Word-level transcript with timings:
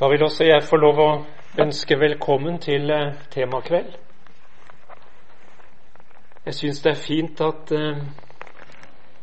Da 0.00 0.08
vil 0.08 0.22
også 0.22 0.44
jeg 0.44 0.64
få 0.68 0.76
lov 0.76 0.98
å 1.00 1.12
ønske 1.62 1.96
velkommen 1.96 2.58
til 2.60 2.90
eh, 2.92 3.14
temakveld. 3.32 3.94
Jeg 6.44 6.54
syns 6.54 6.82
det 6.84 6.90
er 6.90 7.00
fint 7.00 7.40
at 7.40 7.72
uh, 7.72 8.02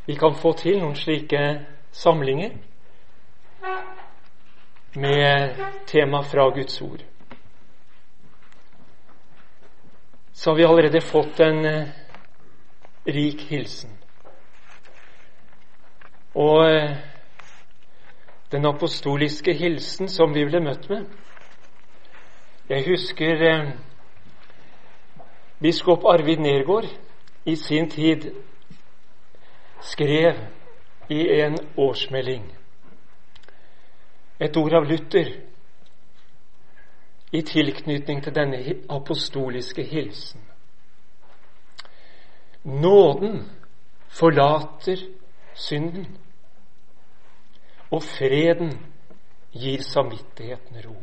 vi 0.07 0.15
kan 0.17 0.33
få 0.36 0.55
til 0.57 0.81
noen 0.81 0.97
slike 0.97 1.44
samlinger 1.94 2.57
med 4.98 5.62
tema 5.88 6.23
fra 6.25 6.50
Guds 6.57 6.82
ord. 6.82 7.05
Så 10.34 10.50
har 10.50 10.58
vi 10.58 10.68
allerede 10.68 11.05
fått 11.05 11.40
en 11.46 11.66
uh, 11.70 11.96
rik 13.08 13.46
hilsen. 13.54 13.94
Og 16.34 16.66
den 18.54 18.65
apostoliske 18.65 19.54
hilsen 19.54 20.09
som 20.09 20.34
vi 20.34 20.45
ble 20.45 20.61
møtt 20.61 20.89
med. 20.89 21.05
Jeg 22.70 22.85
husker 22.85 23.45
eh, 23.49 23.71
biskop 25.61 26.05
Arvid 26.05 26.38
Nergård 26.38 26.85
i 27.45 27.55
sin 27.55 27.89
tid 27.89 28.30
skrev 29.81 30.38
i 31.09 31.21
en 31.41 31.58
årsmelding 31.77 32.45
et 34.39 34.58
ord 34.58 34.73
av 34.73 34.85
Luther 34.85 35.30
i 37.31 37.41
tilknytning 37.41 38.22
til 38.23 38.35
denne 38.35 38.59
apostoliske 38.89 39.83
hilsen. 39.83 40.41
Nåden 42.63 43.49
forlater 44.08 45.02
synden 45.55 46.08
og 47.93 48.02
freden 48.02 48.73
gir 49.53 49.81
samvittigheten 49.85 50.81
ro. 50.85 50.95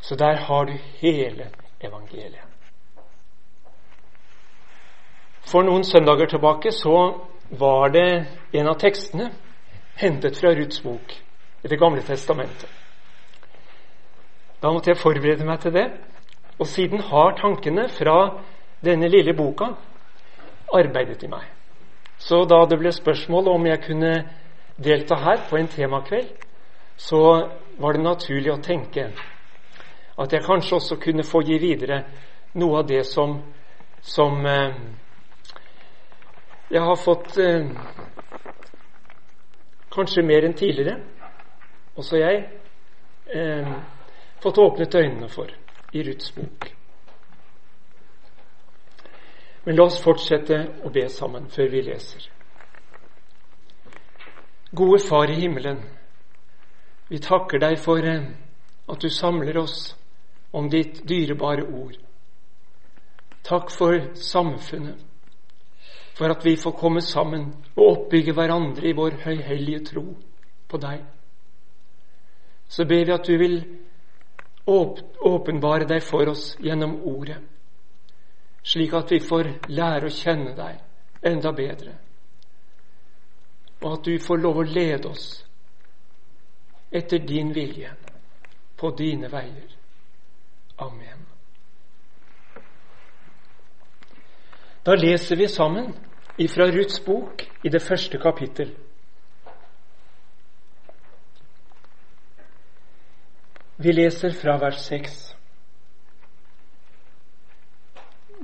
Så 0.00 0.16
der 0.16 0.36
har 0.36 0.64
du 0.64 0.72
hele 1.00 1.50
evangeliet. 1.80 2.44
For 5.46 5.62
noen 5.62 5.84
søndager 5.84 6.26
tilbake 6.26 6.72
så 6.72 6.96
var 7.50 7.92
det 7.94 8.08
en 8.52 8.70
av 8.70 8.78
tekstene 8.80 9.28
hentet 10.00 10.38
fra 10.40 10.54
Ruths 10.54 10.80
bok 10.82 11.12
i 11.62 11.68
Det 11.68 11.78
gamle 11.78 12.02
testamentet. 12.02 12.70
Da 14.62 14.72
måtte 14.72 14.90
jeg 14.90 14.98
forberede 14.98 15.44
meg 15.44 15.60
til 15.60 15.72
det, 15.72 15.86
og 16.58 16.66
siden 16.66 17.00
har 17.00 17.36
tankene 17.36 17.88
fra 17.88 18.38
denne 18.84 19.08
lille 19.08 19.34
boka 19.34 19.74
arbeidet 20.72 21.22
i 21.22 21.28
meg. 21.30 21.55
Så 22.18 22.44
da 22.44 22.64
det 22.66 22.78
ble 22.80 22.92
spørsmål 22.92 23.48
om 23.52 23.66
jeg 23.66 23.82
kunne 23.84 24.12
delta 24.76 25.16
her 25.20 25.46
på 25.50 25.56
en 25.56 25.68
temakveld, 25.68 26.28
så 26.96 27.22
var 27.78 27.92
det 27.92 28.04
naturlig 28.04 28.52
å 28.52 28.62
tenke 28.64 29.10
at 30.16 30.32
jeg 30.32 30.44
kanskje 30.46 30.78
også 30.78 30.96
kunne 30.96 31.24
få 31.28 31.42
gi 31.44 31.58
videre 31.60 32.00
noe 32.56 32.80
av 32.80 32.86
det 32.88 33.02
som, 33.04 33.36
som 34.00 34.46
eh, 34.48 34.78
jeg 36.72 36.82
har 36.82 36.96
fått 36.96 37.36
eh, 37.38 37.68
kanskje 39.92 40.24
mer 40.24 40.48
enn 40.48 40.56
tidligere, 40.56 40.96
også 41.96 42.20
jeg, 42.20 42.40
eh, 43.28 43.76
fått 44.40 44.58
åpnet 44.64 44.96
øynene 44.96 45.28
for 45.32 45.52
i 45.92 46.08
Ruths 46.08 46.32
bok. 46.36 46.75
Men 49.66 49.76
la 49.76 49.88
oss 49.88 49.98
fortsette 49.98 50.56
å 50.86 50.90
be 50.94 51.08
sammen 51.10 51.48
før 51.50 51.70
vi 51.72 51.80
leser. 51.88 52.28
Gode 54.78 55.00
Far 55.02 55.30
i 55.32 55.38
himmelen, 55.40 55.80
vi 57.10 57.18
takker 57.22 57.58
deg 57.62 57.78
for 57.82 58.06
eh, 58.06 58.28
at 58.86 59.02
du 59.02 59.10
samler 59.10 59.58
oss 59.58 59.96
om 60.54 60.68
ditt 60.70 61.00
dyrebare 61.08 61.64
ord. 61.66 61.96
Takk 63.46 63.72
for 63.74 63.98
samfunnet, 64.14 65.02
for 66.14 66.30
at 66.30 66.46
vi 66.46 66.54
får 66.62 66.78
komme 66.78 67.02
sammen 67.02 67.48
og 67.74 67.84
oppbygge 67.88 68.36
hverandre 68.38 68.86
i 68.86 68.94
vår 68.94 69.18
høyhellige 69.26 69.82
tro 69.90 70.06
på 70.70 70.82
deg. 70.82 71.02
Så 72.70 72.86
ber 72.86 73.02
vi 73.02 73.14
at 73.18 73.26
du 73.26 73.34
vil 73.42 73.60
åpenbare 74.66 75.90
deg 75.90 76.06
for 76.06 76.30
oss 76.30 76.52
gjennom 76.62 77.00
ordet 77.06 77.42
slik 78.66 78.94
at 78.98 79.12
vi 79.12 79.20
får 79.22 79.52
lære 79.70 80.08
å 80.08 80.14
kjenne 80.14 80.54
deg 80.58 81.26
enda 81.30 81.52
bedre, 81.54 81.94
og 83.82 83.92
at 83.92 84.08
du 84.08 84.18
får 84.22 84.42
lov 84.42 84.62
å 84.62 84.66
lede 84.66 85.10
oss 85.10 85.28
etter 86.90 87.22
din 87.22 87.52
vilje 87.54 87.92
på 88.76 88.90
dine 88.98 89.30
veier. 89.30 89.70
Amen. 90.82 91.22
Da 94.86 94.94
leser 94.94 95.36
vi 95.36 95.48
sammen 95.48 95.94
ifra 96.38 96.66
Ruths 96.70 97.00
bok 97.04 97.42
i 97.62 97.68
det 97.68 97.82
første 97.82 98.18
kapittel. 98.22 98.74
Vi 103.76 103.92
leser 103.92 104.30
fra 104.32 104.56
vers 104.60 104.78
seks. 104.80 105.25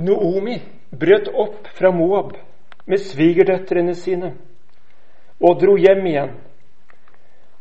Noomi 0.03 0.59
brøt 0.91 1.29
opp 1.35 1.69
fra 1.77 1.91
Moab 1.95 2.37
med 2.87 2.99
svigerdøtrene 2.99 3.95
sine 3.95 4.35
og 5.43 5.61
dro 5.61 5.77
hjem 5.77 6.07
igjen. 6.07 6.35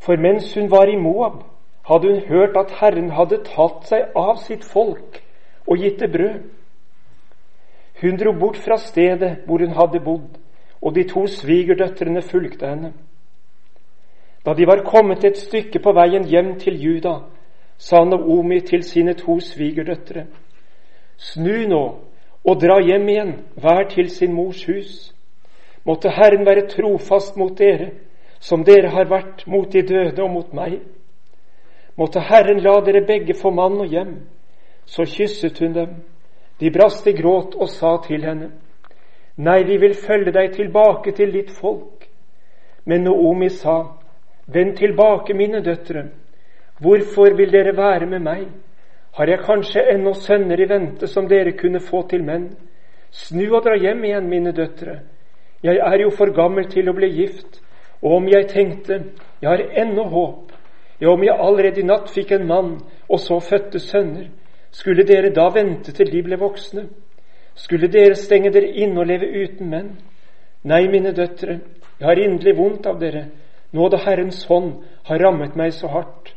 For 0.02 0.18
mens 0.18 0.54
hun 0.54 0.70
var 0.72 0.90
i 0.90 0.98
Moab, 0.98 1.44
hadde 1.86 2.10
hun 2.10 2.22
hørt 2.28 2.58
at 2.58 2.74
Herren 2.80 3.12
hadde 3.12 3.42
tatt 3.46 3.88
seg 3.90 4.18
av 4.18 4.36
sitt 4.42 4.66
folk 4.66 5.22
og 5.68 5.82
gitt 5.82 6.00
det 6.02 6.12
brød. 6.14 6.42
Hun 8.02 8.18
dro 8.18 8.34
bort 8.40 8.58
fra 8.58 8.78
stedet 8.78 9.46
hvor 9.46 9.62
hun 9.62 9.74
hadde 9.78 10.02
bodd, 10.04 10.38
og 10.82 10.96
de 10.96 11.04
to 11.10 11.28
svigerdøtrene 11.28 12.22
fulgte 12.22 12.70
henne. 12.70 12.94
Da 14.46 14.54
de 14.58 14.66
var 14.66 14.86
kommet 14.86 15.24
et 15.26 15.38
stykke 15.38 15.80
på 15.80 15.94
veien 15.94 16.26
hjem 16.26 16.56
til 16.60 16.80
Juda, 16.82 17.20
sa 17.78 18.04
Naomi 18.06 18.60
til 18.66 18.84
sine 18.84 19.14
to 19.14 19.40
svigerdøtre.: 19.40 20.26
Snu 21.18 21.68
nå 21.70 21.84
og 22.46 22.62
dra 22.62 22.80
hjem 22.82 23.10
igjen, 23.10 23.34
hver 23.62 23.84
til 23.90 24.10
sin 24.10 24.34
mors 24.34 24.64
hus. 24.66 25.14
Måtte 25.86 26.10
Herren 26.10 26.46
være 26.46 26.68
trofast 26.70 27.38
mot 27.38 27.58
dere, 27.58 27.92
som 28.40 28.64
dere 28.66 28.90
har 28.90 29.10
vært 29.10 29.46
mot 29.48 29.70
de 29.74 29.82
døde 29.82 30.24
og 30.24 30.32
mot 30.34 30.54
meg. 30.54 30.80
Måtte 31.98 32.22
Herren 32.26 32.62
la 32.64 32.80
dere 32.86 33.06
begge 33.06 33.36
få 33.38 33.52
mann 33.54 33.80
og 33.82 33.90
hjem. 33.94 34.16
Så 34.86 35.06
kysset 35.06 35.60
hun 35.60 35.74
dem. 35.74 35.96
De 36.60 36.72
brast 36.72 37.08
i 37.08 37.14
gråt 37.14 37.56
og 37.56 37.70
sa 37.70 37.98
til 38.06 38.26
henne, 38.26 38.52
Nei, 39.38 39.64
vi 39.64 39.78
vil 39.80 39.94
følge 39.96 40.34
deg 40.36 40.52
tilbake 40.54 41.14
til 41.18 41.32
ditt 41.34 41.50
folk. 41.56 42.04
Men 42.86 43.06
Noomi 43.08 43.50
sa, 43.50 43.78
Vend 44.48 44.76
tilbake, 44.78 45.34
mine 45.34 45.62
døtre. 45.64 46.10
Hvorfor 46.82 47.38
vil 47.38 47.54
dere 47.54 47.78
være 47.78 48.06
med 48.06 48.20
meg? 48.20 48.44
Har 49.12 49.28
jeg 49.28 49.44
kanskje 49.44 49.84
ennå 49.92 50.14
sønner 50.16 50.60
i 50.60 50.70
vente 50.70 51.08
som 51.08 51.28
dere 51.28 51.52
kunne 51.60 51.82
få 51.84 52.06
til 52.08 52.24
menn? 52.24 52.52
Snu 53.12 53.44
og 53.50 53.66
dra 53.66 53.76
hjem 53.76 54.06
igjen, 54.08 54.30
mine 54.30 54.54
døtre. 54.56 55.02
Jeg 55.64 55.82
er 55.84 56.00
jo 56.02 56.14
for 56.16 56.32
gammel 56.34 56.70
til 56.72 56.88
å 56.90 56.96
bli 56.96 57.10
gift, 57.12 57.60
og 58.02 58.22
om 58.22 58.30
jeg 58.32 58.48
tenkte, 58.50 59.02
jeg 59.42 59.50
har 59.50 59.64
ennå 59.84 60.08
håp, 60.10 60.54
ja, 61.02 61.10
om 61.12 61.24
jeg 61.24 61.36
allerede 61.36 61.82
i 61.82 61.86
natt 61.86 62.10
fikk 62.14 62.32
en 62.38 62.48
mann 62.48 62.72
og 63.10 63.20
så 63.20 63.40
fødte 63.44 63.80
sønner, 63.84 64.30
skulle 64.72 65.04
dere 65.04 65.34
da 65.36 65.50
vente 65.54 65.92
til 65.92 66.12
de 66.12 66.22
ble 66.24 66.40
voksne? 66.40 66.86
Skulle 67.56 67.92
dere 67.92 68.16
stenge 68.16 68.52
dere 68.54 68.72
inne 68.72 69.02
og 69.02 69.10
leve 69.10 69.28
uten 69.28 69.70
menn? 69.70 69.92
Nei, 70.64 70.86
mine 70.88 71.12
døtre, 71.12 71.60
jeg 72.00 72.08
har 72.08 72.22
inderlig 72.22 72.56
vondt 72.58 72.88
av 72.88 73.02
dere, 73.02 73.26
nå 73.76 73.90
da 73.92 74.00
Herrens 74.06 74.46
hånd 74.48 74.78
har 75.10 75.20
rammet 75.20 75.58
meg 75.60 75.74
så 75.76 75.90
hardt. 75.92 76.32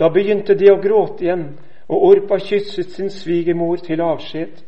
Da 0.00 0.10
begynte 0.12 0.56
de 0.58 0.68
å 0.72 0.80
gråte 0.82 1.24
igjen, 1.24 1.46
og 1.88 2.02
Orpa 2.02 2.38
kysset 2.38 2.92
sin 2.92 3.10
svigermor 3.10 3.76
til 3.76 4.00
avskjed. 4.00 4.62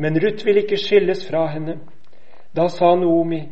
Men 0.00 0.18
Ruth 0.24 0.46
ville 0.46 0.62
ikke 0.62 0.76
skilles 0.76 1.28
fra 1.30 1.46
henne. 1.46 1.78
Da 2.56 2.68
sa 2.68 2.94
Noomi, 2.94 3.42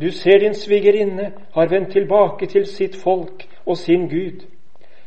du 0.00 0.10
ser 0.10 0.38
din 0.38 0.54
svigerinne 0.54 1.32
har 1.54 1.68
vendt 1.68 1.92
tilbake 1.92 2.46
til 2.46 2.66
sitt 2.66 2.96
folk 2.96 3.46
og 3.66 3.76
sin 3.76 4.08
Gud. 4.08 4.44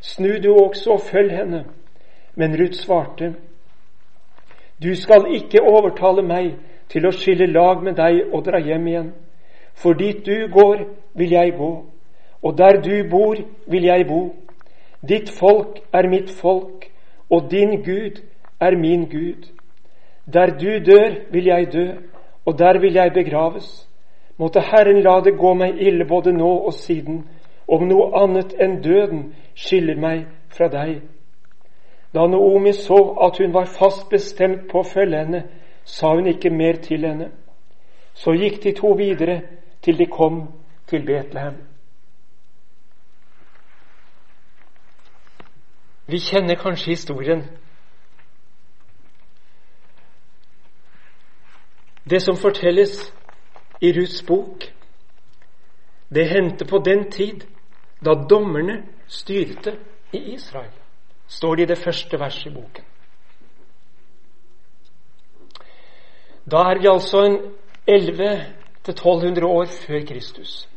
Snu 0.00 0.28
du 0.42 0.54
også 0.54 0.90
og 0.90 1.00
følg 1.00 1.30
henne. 1.36 1.64
Men 2.34 2.60
Ruth 2.60 2.78
svarte, 2.78 3.34
du 4.82 4.94
skal 4.94 5.26
ikke 5.34 5.62
overtale 5.62 6.22
meg 6.22 6.52
til 6.88 7.06
å 7.06 7.12
skille 7.12 7.48
lag 7.50 7.82
med 7.82 7.96
deg 7.98 8.28
og 8.32 8.44
dra 8.46 8.60
hjem 8.62 8.86
igjen. 8.86 9.08
For 9.74 9.92
dit 9.98 10.26
du 10.26 10.46
går, 10.54 10.84
vil 11.14 11.32
jeg 11.34 11.56
gå, 11.58 11.72
og 12.42 12.58
der 12.58 12.80
du 12.82 13.08
bor, 13.10 13.36
vil 13.66 13.84
jeg 13.84 14.06
bo. 14.06 14.22
Ditt 15.08 15.30
folk 15.30 15.80
er 15.92 16.08
mitt 16.10 16.30
folk, 16.30 16.77
og 17.30 17.50
din 17.50 17.82
Gud 17.82 18.22
er 18.60 18.76
min 18.76 19.04
Gud. 19.04 19.48
Der 20.32 20.46
du 20.46 20.90
dør, 20.90 21.32
vil 21.32 21.44
jeg 21.44 21.72
dø, 21.72 21.86
og 22.46 22.58
der 22.58 22.80
vil 22.80 22.92
jeg 22.92 23.12
begraves. 23.14 23.88
Måtte 24.38 24.60
Herren 24.60 25.02
la 25.02 25.20
det 25.24 25.38
gå 25.38 25.54
meg 25.54 25.80
ille 25.80 26.04
både 26.04 26.32
nå 26.32 26.50
og 26.66 26.72
siden, 26.74 27.28
om 27.68 27.82
noe 27.88 28.10
annet 28.22 28.54
enn 28.60 28.78
døden 28.82 29.24
skiller 29.54 29.98
meg 29.98 30.26
fra 30.48 30.68
deg. 30.72 31.00
Da 32.14 32.26
Naomi 32.26 32.72
så 32.72 32.98
at 33.26 33.38
hun 33.38 33.54
var 33.54 33.68
fast 33.78 34.08
bestemt 34.10 34.68
på 34.70 34.80
å 34.80 34.86
følge 34.86 35.18
henne, 35.24 35.42
sa 35.84 36.14
hun 36.14 36.26
ikke 36.26 36.50
mer 36.50 36.80
til 36.84 37.04
henne. 37.04 37.30
Så 38.14 38.32
gikk 38.32 38.62
de 38.64 38.72
to 38.72 38.94
videre 38.96 39.40
til 39.82 39.98
de 39.98 40.06
kom 40.06 40.46
til 40.86 41.04
Betlehem. 41.06 41.58
Vi 46.08 46.18
kjenner 46.18 46.56
kanskje 46.56 46.94
historien. 46.94 47.42
Det 52.10 52.22
som 52.22 52.36
fortelles 52.36 53.12
i 53.80 53.92
Ruths 53.92 54.22
bok, 54.26 54.64
det 56.14 56.28
hendte 56.28 56.64
på 56.64 56.78
den 56.78 57.10
tid 57.10 57.44
da 58.04 58.14
dommerne 58.30 58.82
styrte 59.06 59.76
i 60.12 60.18
Israel, 60.32 60.72
står 61.26 61.54
det 61.54 61.62
i 61.62 61.72
det 61.74 61.78
første 61.78 62.20
verset 62.20 62.46
i 62.46 62.54
boken. 62.54 62.84
Da 66.50 66.56
er 66.56 66.80
vi 66.80 66.88
altså 66.88 67.24
en 67.24 67.38
1100-1200 67.88 69.44
år 69.44 69.64
før 69.86 70.00
Kristus. 70.08 70.68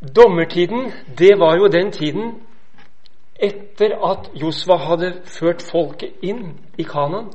Dommertiden, 0.00 0.92
det 1.18 1.38
var 1.38 1.56
jo 1.56 1.66
den 1.66 1.90
tiden 1.92 2.34
etter 3.38 3.94
at 4.10 4.30
Josva 4.34 4.76
hadde 4.78 5.12
ført 5.26 5.62
folket 5.62 6.22
inn 6.22 6.54
i 6.78 6.86
Kanan. 6.86 7.30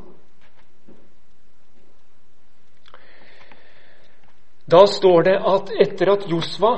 Da 4.68 4.86
står 4.88 5.28
det 5.28 5.36
at 5.36 5.72
etter 5.84 6.12
at 6.14 6.28
Josva 6.32 6.78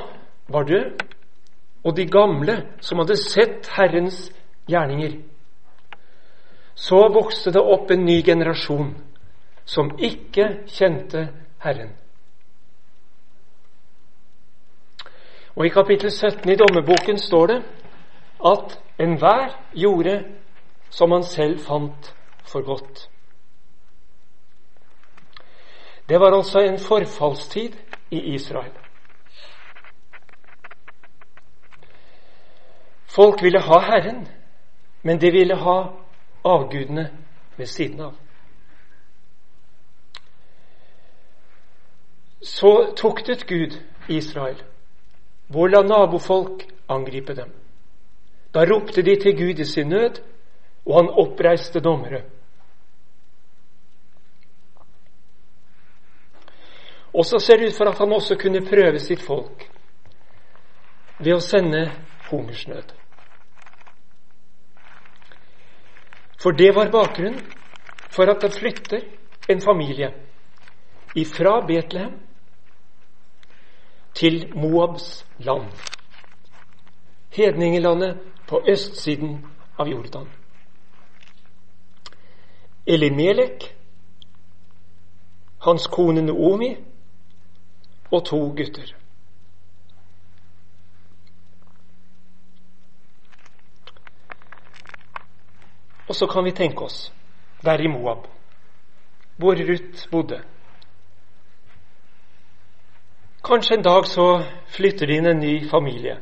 var 0.49 0.65
død, 0.65 1.05
og 1.85 1.95
de 1.97 2.05
gamle 2.09 2.55
som 2.81 3.01
hadde 3.01 3.17
sett 3.21 3.69
Herrens 3.77 4.31
gjerninger, 4.69 5.19
så 6.75 7.05
vokste 7.13 7.53
det 7.53 7.61
opp 7.61 7.93
en 7.93 8.05
ny 8.05 8.23
generasjon 8.25 8.95
som 9.69 9.93
ikke 10.01 10.65
kjente 10.65 11.27
Herren. 11.61 11.93
Og 15.55 15.65
I 15.65 15.69
kapittel 15.69 16.11
17 16.11 16.51
i 16.51 16.55
dommerboken 16.55 17.17
står 17.17 17.47
det 17.47 17.63
at 18.45 18.79
enhver 18.99 19.53
gjorde 19.73 20.23
som 20.89 21.11
han 21.11 21.23
selv 21.23 21.59
fant 21.59 22.15
for 22.43 22.61
godt. 22.61 23.09
Det 26.09 26.19
var 26.19 26.35
altså 26.37 26.59
en 26.59 26.79
forfallstid 26.79 27.73
i 28.11 28.19
Israel. 28.35 28.71
Folk 33.15 33.43
ville 33.43 33.61
ha 33.61 33.79
Herren, 33.79 34.27
men 35.03 35.21
de 35.21 35.31
ville 35.31 35.55
ha 35.55 35.83
avgudene 36.43 37.17
ved 37.57 37.65
siden 37.65 37.99
av. 38.01 38.13
Så 42.41 42.93
tuktet 42.97 43.47
Gud 43.47 43.81
Israel. 44.09 44.74
Hvor 45.47 45.69
la 45.69 45.81
nabofolk 45.81 46.63
angripe 46.89 47.35
dem? 47.35 47.51
Da 48.53 48.63
ropte 48.65 49.01
de 49.01 49.15
til 49.19 49.37
Gud 49.37 49.59
i 49.59 49.65
sin 49.65 49.89
nød, 49.89 50.21
og 50.85 50.95
han 50.95 51.09
oppreiste 51.09 51.79
dommere. 51.79 52.23
Og 57.13 57.25
så 57.25 57.39
ser 57.39 57.57
det 57.57 57.67
ut 57.71 57.77
for 57.77 57.89
at 57.89 57.97
han 57.97 58.13
også 58.13 58.35
kunne 58.35 58.65
prøve 58.67 58.99
sitt 58.99 59.21
folk 59.23 59.69
ved 61.19 61.35
å 61.35 61.43
sende 61.43 61.85
hungersnød. 62.29 62.91
For 66.41 66.51
det 66.51 66.73
var 66.75 66.91
bakgrunnen 66.91 67.39
for 68.11 68.29
at 68.29 68.43
det 68.43 68.53
flytter 68.53 69.07
en 69.49 69.61
familie 69.61 70.11
ifra 71.15 71.61
Betlehem 71.67 72.19
til 74.15 74.51
Moabs 74.55 75.25
land, 75.37 75.67
hedningelandet 77.35 78.19
på 78.47 78.61
østsiden 78.69 79.45
av 79.77 79.87
Jordan. 79.87 80.27
Elimelek, 82.87 83.75
hans 85.61 85.87
kone 85.87 86.21
Noomi 86.21 86.75
og 88.11 88.25
to 88.25 88.39
gutter. 88.55 88.95
Og 96.07 96.15
så 96.15 96.27
kan 96.27 96.45
vi 96.45 96.51
tenke 96.51 96.85
oss 96.85 97.11
der 97.65 97.81
i 97.81 97.87
Moab, 97.87 98.27
hvor 99.37 99.55
Ruth 99.55 100.09
bodde. 100.11 100.43
Kanskje 103.45 103.75
en 103.75 103.83
dag 103.83 104.07
så 104.07 104.43
flytter 104.73 105.07
det 105.07 105.17
inn 105.19 105.27
en 105.29 105.39
ny 105.39 105.69
familie 105.69 106.17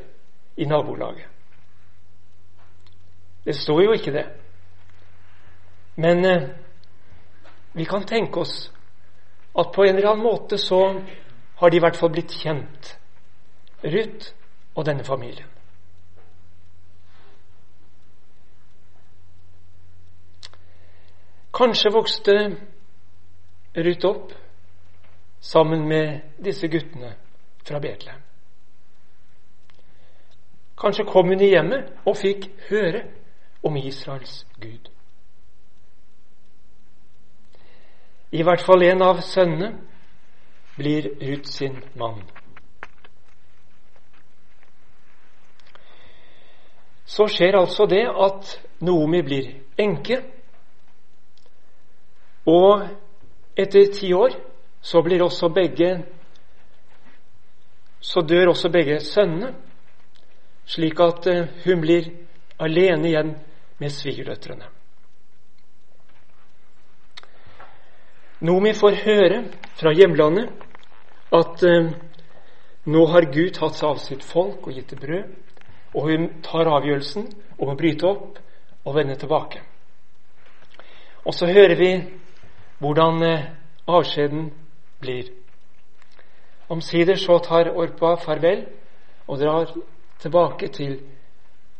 i 0.56 0.66
nabolaget. 0.68 1.26
Det 3.44 3.56
står 3.56 3.82
jo 3.82 3.94
ikke 3.96 4.12
det. 4.12 4.26
Men 5.96 6.24
eh, 6.24 6.48
vi 7.72 7.84
kan 7.84 8.04
tenke 8.04 8.40
oss 8.40 8.70
at 9.58 9.72
på 9.72 9.84
en 9.84 9.96
eller 9.96 10.10
annen 10.10 10.26
måte 10.26 10.58
så 10.58 11.00
har 11.56 11.70
de 11.70 11.76
i 11.76 11.80
hvert 11.80 11.96
fall 11.96 12.12
blitt 12.12 12.36
kjent, 12.42 12.92
Ruth 13.84 14.32
og 14.74 14.84
denne 14.84 15.04
familien. 15.04 15.48
Kanskje 21.54 21.92
vokste 21.94 22.38
Ruth 23.76 24.08
opp 24.08 24.32
sammen 25.44 25.88
med 25.88 26.20
disse 26.44 26.68
guttene 26.68 27.14
fra 27.68 27.78
Betlehem. 27.78 28.20
Kanskje 30.80 31.04
kom 31.04 31.28
hun 31.28 31.40
i 31.40 31.50
hjemmet 31.52 31.90
og 32.06 32.16
fikk 32.16 32.48
høre 32.70 33.02
om 33.62 33.76
Israels 33.76 34.46
Gud. 34.60 34.88
I 38.32 38.42
hvert 38.42 38.64
fall 38.66 38.82
en 38.82 39.02
av 39.04 39.20
sønnene 39.22 39.68
blir 40.76 41.12
Ruth 41.20 41.52
sin 41.52 41.76
mann. 41.94 42.24
Så 47.04 47.28
skjer 47.30 47.60
altså 47.60 47.86
det 47.86 48.06
at 48.08 48.56
Noomi 48.80 49.20
blir 49.22 49.52
enke 49.78 50.18
og 52.48 52.88
etter 53.56 53.92
ti 53.94 54.10
år 54.16 54.34
så 54.84 55.02
blir 55.02 55.22
også 55.24 55.48
begge 55.48 56.04
Så 58.04 58.20
dør 58.20 58.50
også 58.52 58.68
begge 58.68 58.98
sønnene, 59.00 59.54
slik 60.68 61.00
at 61.00 61.26
eh, 61.26 61.46
hun 61.64 61.80
blir 61.80 62.10
alene 62.60 63.08
igjen 63.08 63.30
med 63.80 63.90
svigerdøtrene. 63.90 64.66
Nomi 68.44 68.74
får 68.76 68.98
høre 69.06 69.38
fra 69.80 69.94
hjemlandet 69.96 70.52
at 71.32 71.64
eh, 71.64 71.88
nå 72.84 73.06
har 73.08 73.30
Gud 73.32 73.54
tatt 73.56 73.80
seg 73.80 73.88
av 73.88 74.02
sitt 74.04 74.24
folk 74.24 74.66
og 74.68 74.76
gitt 74.76 74.92
det 74.92 75.00
brød, 75.00 75.30
og 75.96 76.10
hun 76.10 76.28
tar 76.44 76.68
avgjørelsen 76.68 77.30
om 77.56 77.72
å 77.72 77.78
bryte 77.78 78.04
opp 78.04 78.36
og 78.84 78.98
vende 78.98 79.16
tilbake. 79.16 79.62
Og 81.24 81.32
så 81.32 81.48
hører 81.48 81.76
vi 81.80 81.90
hvordan 82.84 83.24
eh, 83.24 83.48
avskjeden 83.88 84.50
blir. 85.04 85.30
Omsider 86.68 87.20
så 87.20 87.38
tar 87.38 87.70
Orpa 87.70 88.14
farvel 88.24 88.64
og 89.28 89.38
drar 89.38 89.74
tilbake 90.18 90.68
til 90.68 91.00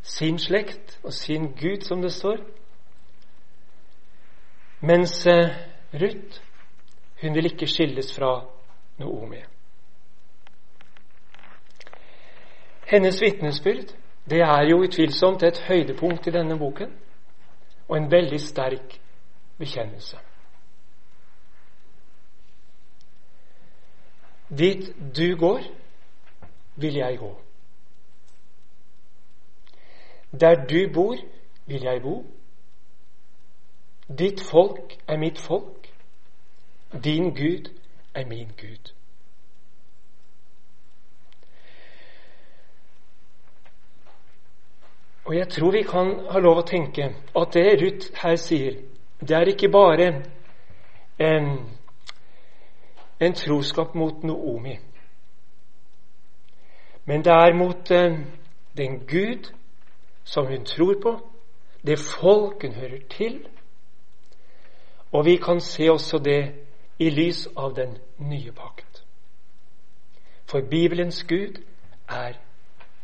sin 0.03 0.39
slekt 0.39 0.99
og 1.03 1.13
sin 1.13 1.53
Gud, 1.57 1.81
som 1.81 2.03
det 2.03 2.13
står. 2.13 2.37
Mens 4.81 5.27
eh, 5.27 5.49
Ruth, 5.95 6.41
hun 7.23 7.35
vil 7.35 7.47
ikke 7.47 7.67
skilles 7.67 8.13
fra 8.17 8.45
Noomi. 8.99 9.41
Hennes 12.87 13.21
vitnesbyrd 13.23 13.95
det 14.31 14.41
er 14.41 14.69
jo 14.71 14.83
utvilsomt 14.85 15.43
et 15.43 15.59
høydepunkt 15.69 16.27
i 16.27 16.31
denne 16.31 16.59
boken, 16.59 16.93
og 17.89 17.97
en 17.97 18.11
veldig 18.11 18.41
sterk 18.41 19.01
bekjennelse. 19.59 20.17
Dit 24.49 24.93
du 25.17 25.37
går, 25.37 25.61
vil 26.77 26.95
jeg 26.95 27.19
gå. 27.19 27.41
Der 30.41 30.67
du 30.67 30.93
bor, 30.95 31.17
vil 31.67 31.83
jeg 31.83 32.03
bo. 32.03 32.25
Ditt 34.19 34.41
folk 34.51 34.99
er 35.09 35.17
mitt 35.17 35.39
folk. 35.39 35.89
Din 37.05 37.31
Gud 37.35 37.71
er 38.15 38.27
min 38.27 38.49
Gud. 38.61 38.93
Og 45.25 45.37
jeg 45.37 45.49
tror 45.49 45.71
vi 45.71 45.83
kan 45.83 46.11
ha 46.31 46.39
lov 46.39 46.61
å 46.61 46.67
tenke 46.69 47.07
at 47.37 47.55
det 47.57 47.79
Ruth 47.81 48.11
her 48.21 48.37
sier, 48.37 48.77
det 49.21 49.37
er 49.37 49.49
ikke 49.49 49.71
bare 49.73 50.09
en 51.19 51.47
en 53.25 53.35
troskap 53.35 53.95
mot 53.95 54.25
Noomi, 54.25 54.79
men 57.05 57.25
det 57.25 57.33
er 57.33 57.55
mot 57.55 57.91
eh, 57.91 58.19
den 58.77 58.99
Gud 59.07 59.53
som 60.25 60.47
hun 60.47 60.65
tror 60.65 60.95
på, 61.03 61.29
det 61.87 61.99
folk 61.99 62.63
hun 62.63 62.73
hører 62.73 63.01
til. 63.11 63.47
Og 65.13 65.25
vi 65.25 65.37
kan 65.37 65.61
se 65.61 65.91
også 65.91 66.19
det 66.19 66.55
i 66.99 67.11
lys 67.11 67.49
av 67.57 67.75
den 67.77 67.99
nye 68.19 68.53
pakt. 68.53 69.05
For 70.47 70.61
Bibelens 70.71 71.25
Gud 71.25 71.63
er 72.09 72.33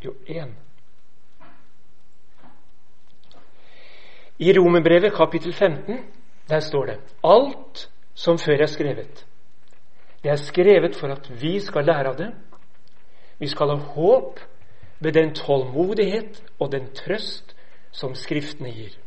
jo 0.04 0.14
én. 0.28 0.50
I 4.38 4.52
Romerbrevet 4.58 5.12
kapittel 5.12 5.52
15 5.52 5.98
der 6.48 6.60
står 6.60 6.86
det 6.86 6.98
alt 7.24 7.90
som 8.14 8.38
før 8.38 8.62
er 8.62 8.66
skrevet. 8.66 9.26
Det 10.22 10.30
er 10.30 10.36
skrevet 10.36 10.96
for 10.96 11.12
at 11.12 11.30
vi 11.42 11.58
skal 11.60 11.84
lære 11.84 12.08
av 12.12 12.16
det. 12.16 12.30
Vi 13.40 13.48
skal 13.48 13.72
ha 13.72 13.76
håp 13.94 14.40
ved 15.00 15.12
den 15.16 15.34
tålmodighet 15.34 16.42
og 16.60 16.72
den 16.72 16.90
trøst 16.94 17.56
som 17.92 18.14
Skriftene 18.14 18.72
gir. 18.72 18.98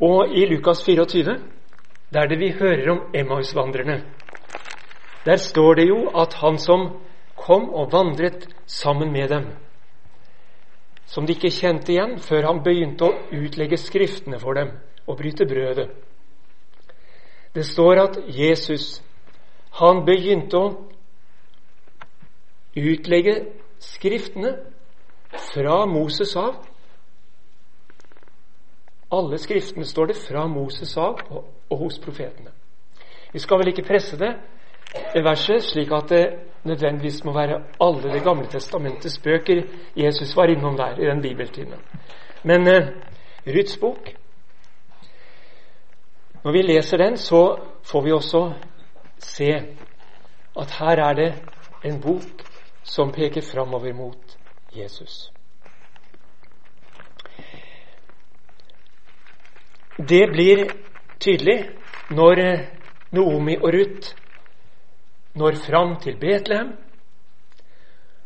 Og 0.00 0.32
i 0.32 0.46
Lukas 0.48 0.80
24, 0.86 1.36
der 2.14 2.26
det 2.26 2.38
vi 2.40 2.52
hører 2.56 2.90
om 2.90 3.00
Emmausvandrerne, 3.14 4.00
der 5.24 5.36
står 5.36 5.74
det 5.74 5.88
jo 5.88 6.08
at 6.16 6.34
han 6.34 6.58
som 6.58 6.88
kom 7.36 7.68
og 7.68 7.92
vandret 7.92 8.48
sammen 8.66 9.12
med 9.12 9.28
dem, 9.28 9.44
som 11.04 11.26
de 11.26 11.34
ikke 11.36 11.52
kjente 11.52 11.92
igjen 11.92 12.16
før 12.18 12.46
han 12.46 12.62
begynte 12.64 13.04
å 13.04 13.18
utlegge 13.36 13.76
Skriftene 13.76 14.40
for 14.40 14.56
dem 14.56 14.72
og 15.10 15.18
bryte 15.18 15.46
brødet. 15.46 15.88
Det 17.54 17.66
står 17.66 18.02
at 18.02 18.18
Jesus, 18.28 19.02
han 19.80 20.04
begynte 20.06 20.58
å 20.58 20.68
utlegge 22.76 23.34
Skriftene 23.80 24.50
fra 25.32 25.86
Moses 25.88 26.34
av. 26.36 26.58
Alle 29.10 29.38
Skriftene 29.40 29.88
står 29.88 30.10
det 30.10 30.16
fra 30.20 30.44
Moses 30.46 30.92
av 31.00 31.22
og, 31.30 31.46
og 31.70 31.78
hos 31.78 31.96
profetene. 31.98 32.52
Vi 33.32 33.40
skal 33.40 33.62
vel 33.62 33.72
ikke 33.72 33.88
presse 33.88 34.18
det 34.20 34.34
verset 35.24 35.64
slik 35.64 35.92
at 35.96 36.08
det 36.10 36.24
nødvendigvis 36.64 37.24
må 37.24 37.32
være 37.32 37.62
alle 37.80 38.12
Det 38.12 38.22
gamle 38.22 38.46
testamentets 38.46 39.18
bøker 39.18 39.62
Jesus 39.96 40.36
var 40.36 40.44
innom 40.44 40.76
der 40.76 40.98
i 40.98 41.06
den 41.06 41.22
bibeltimen. 41.22 41.78
Men 42.44 42.68
eh, 42.68 42.88
Ruths 43.46 43.78
bok 43.78 44.19
Når 46.44 46.52
vi 46.52 46.62
leser 46.62 46.96
den, 46.96 47.16
så 47.16 47.58
får 47.84 48.02
vi 48.02 48.12
også 48.12 48.52
se 49.18 49.50
at 50.60 50.70
her 50.78 51.02
er 51.08 51.14
det 51.14 51.34
en 51.84 52.00
bok 52.00 52.44
som 52.82 53.12
peker 53.12 53.42
framover 53.42 53.92
mot 53.92 54.38
Jesus. 54.76 55.32
Det 60.08 60.24
blir 60.32 60.64
tydelig 61.20 61.68
når 62.10 62.40
Noomi 63.12 63.56
og 63.56 63.72
Ruth 63.74 64.14
når 65.34 65.54
fram 65.66 65.96
til 66.00 66.16
Betlehem. 66.16 66.72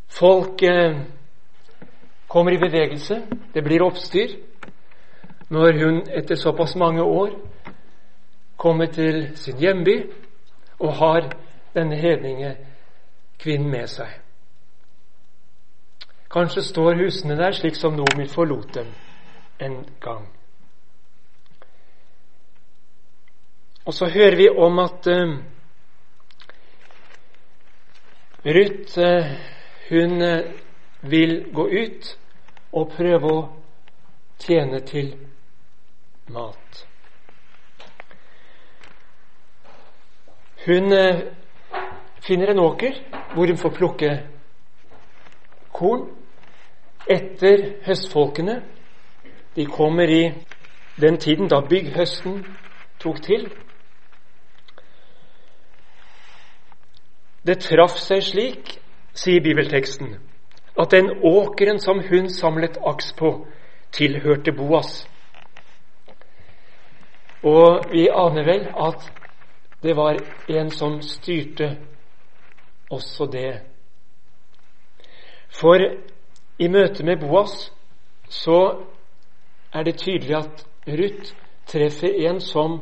Folk 0.09 0.63
eh, 0.63 1.01
kommer 2.29 2.53
i 2.53 2.59
bevegelse. 2.59 3.23
Det 3.55 3.65
blir 3.65 3.83
oppstyr. 3.83 4.29
Når 5.51 5.73
hun 5.85 6.03
etter 6.11 6.35
såpass 6.35 6.77
mange 6.77 7.03
år 7.03 7.31
kommer 8.65 8.87
til 8.87 9.27
sin 9.37 9.59
hjemby 9.61 9.99
og 10.81 10.95
har 10.97 11.27
denne 11.75 11.97
hedningekvinnen 12.01 13.69
med 13.71 13.91
seg. 13.93 14.09
Kanskje 16.33 16.63
står 16.65 16.97
husene 17.03 17.37
der 17.37 17.53
slik 17.53 17.77
som 17.77 17.93
Nomi 17.99 18.25
forlot 18.29 18.73
dem 18.75 18.89
en 19.61 19.77
gang. 20.01 20.25
Og 23.85 23.95
så 23.95 24.09
hører 24.09 24.37
vi 24.37 24.49
om 24.49 24.79
at 24.79 25.11
uh, 25.13 25.37
Ruth 28.47 28.99
uh, 28.99 29.29
hun 29.91 30.23
uh, 30.23 30.41
vil 31.03 31.37
gå 31.53 31.69
ut 31.69 32.11
og 32.73 32.97
prøve 32.97 33.37
å 33.37 33.45
tjene 34.41 34.81
til 34.89 35.13
mat. 36.33 36.87
Hun 40.67 40.93
eh, 40.93 41.21
finner 42.27 42.51
en 42.51 42.59
åker 42.59 42.97
hvor 43.35 43.47
hun 43.47 43.59
får 43.61 43.75
plukke 43.77 44.11
korn 45.75 46.07
etter 47.11 47.67
høstfolkene. 47.85 48.63
De 49.57 49.67
kommer 49.67 50.09
i 50.09 50.23
den 51.01 51.19
tiden 51.21 51.49
da 51.49 51.61
bygghøsten 51.69 52.45
tok 53.03 53.21
til. 53.23 53.51
Det 57.47 57.59
traff 57.61 57.99
seg 58.01 58.23
slik, 58.25 58.71
sier 59.13 59.43
bibelteksten, 59.45 60.15
at 60.81 60.95
den 60.95 61.11
åkeren 61.29 61.79
som 61.79 62.01
hun 62.09 62.31
samlet 62.33 62.79
aks 62.87 63.13
på, 63.19 63.35
tilhørte 63.93 64.55
Boas. 64.57 65.05
Og 67.45 67.93
vi 67.93 68.09
aner 68.09 68.49
vel 68.49 68.65
at 68.73 69.05
det 69.85 69.95
var 69.97 70.17
en 70.49 70.71
som 70.71 71.03
styrte 71.03 71.77
også 72.91 73.27
det. 73.27 73.61
For 75.61 75.77
i 76.59 76.69
møte 76.69 77.05
med 77.05 77.21
Boas 77.21 77.73
så 78.29 78.61
er 79.75 79.85
det 79.85 79.99
tydelig 80.01 80.37
at 80.39 80.65
Ruth 80.89 81.35
treffer 81.69 82.17
en 82.31 82.41
som 82.41 82.81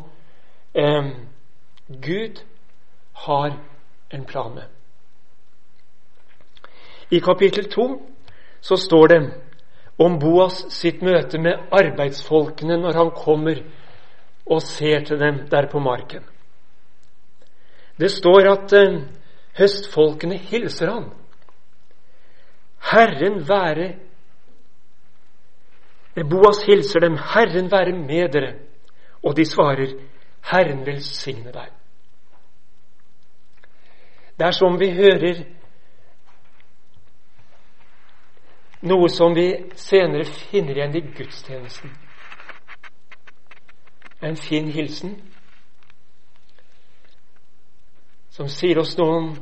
eh, 0.74 1.10
Gud 1.88 2.44
har 3.26 3.58
en 4.10 4.24
plan 4.24 4.54
med. 4.54 4.68
I 7.10 7.18
kapittel 7.18 7.70
to 7.70 7.88
så 8.60 8.76
står 8.76 9.06
det 9.06 9.22
om 9.98 10.18
Boas 10.18 10.66
sitt 10.70 11.02
møte 11.02 11.38
med 11.38 11.66
arbeidsfolkene 11.72 12.78
når 12.78 12.94
han 12.94 13.10
kommer 13.10 13.64
og 14.46 14.62
ser 14.62 15.02
til 15.04 15.18
dem 15.18 15.48
der 15.50 15.66
på 15.66 15.78
marken. 15.78 16.31
Det 18.00 18.10
står 18.10 18.48
at 18.52 18.72
eh, 18.76 19.02
høstfolkene 19.58 20.38
hilser 20.38 20.90
han. 20.90 21.10
Herren 22.92 23.48
være 23.48 23.92
Boas 26.30 26.64
hilser 26.66 27.00
dem, 27.00 27.16
Herren 27.16 27.70
være 27.72 27.92
med 27.96 28.32
dere. 28.32 28.54
Og 29.22 29.36
de 29.36 29.44
svarer, 29.44 29.94
Herren 30.50 30.86
velsigne 30.86 31.52
deg. 31.52 31.70
Det 34.38 34.46
er 34.46 34.50
som 34.50 34.76
vi 34.80 34.90
hører 34.92 35.44
noe 38.82 39.08
som 39.08 39.34
vi 39.34 39.46
senere 39.78 40.24
finner 40.26 40.76
igjen 40.76 40.96
i 40.98 41.04
gudstjenesten. 41.16 41.92
En 44.22 44.36
fin 44.36 44.68
hilsen 44.68 45.16
som 48.32 48.48
sier 48.48 48.80
oss 48.80 48.96
noe 48.96 49.16
om 49.16 49.32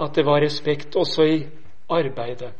at 0.00 0.14
det 0.16 0.24
var 0.26 0.42
respekt 0.42 0.96
også 0.96 1.26
i 1.28 1.40
arbeidet. 1.92 2.52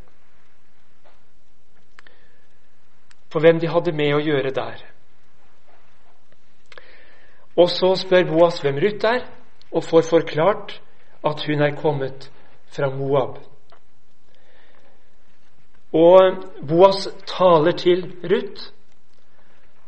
For 3.33 3.43
hvem 3.43 3.59
de 3.59 3.71
hadde 3.73 3.95
med 3.97 4.13
å 4.15 4.23
gjøre 4.23 4.53
der. 4.55 4.85
Og 7.59 7.71
så 7.71 7.95
spør 7.99 8.29
Boas 8.29 8.61
hvem 8.63 8.79
Ruth 8.83 9.09
er 9.09 9.25
og 9.75 9.87
får 9.87 10.07
forklart 10.11 10.77
at 11.25 11.43
hun 11.49 11.65
er 11.65 11.75
kommet 11.81 12.29
fra 12.75 12.91
Moab. 12.95 13.41
Og 15.95 16.45
Boas 16.69 17.09
taler 17.31 17.75
til 17.79 18.07
Ruth 18.23 18.71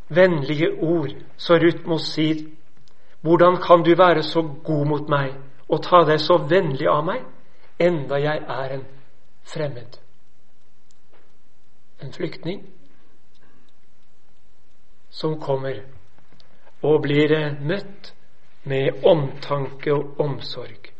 vennlige 0.08 0.70
ord, 0.82 1.10
så 1.36 1.58
Ruth 1.58 1.86
må 1.86 1.98
si 1.98 2.46
hvordan 3.26 3.56
kan 3.56 3.82
du 3.82 3.94
være 3.96 4.22
så 4.22 4.42
god 4.64 4.86
mot 4.86 5.08
meg 5.08 5.32
og 5.68 5.80
ta 5.82 6.04
deg 6.06 6.20
så 6.22 6.36
vennlig 6.46 6.86
av 6.86 7.00
meg, 7.08 7.24
enda 7.82 8.20
jeg 8.22 8.38
er 8.38 8.74
en 8.76 8.84
fremmed? 9.50 9.98
En 12.06 12.14
flyktning 12.14 12.62
som 15.10 15.34
kommer 15.42 15.82
og 16.86 17.02
blir 17.02 17.34
eh, 17.34 17.58
møtt 17.66 18.12
med 18.62 19.02
omtanke 19.02 19.90
og 19.90 20.20
omsorg. 20.22 20.92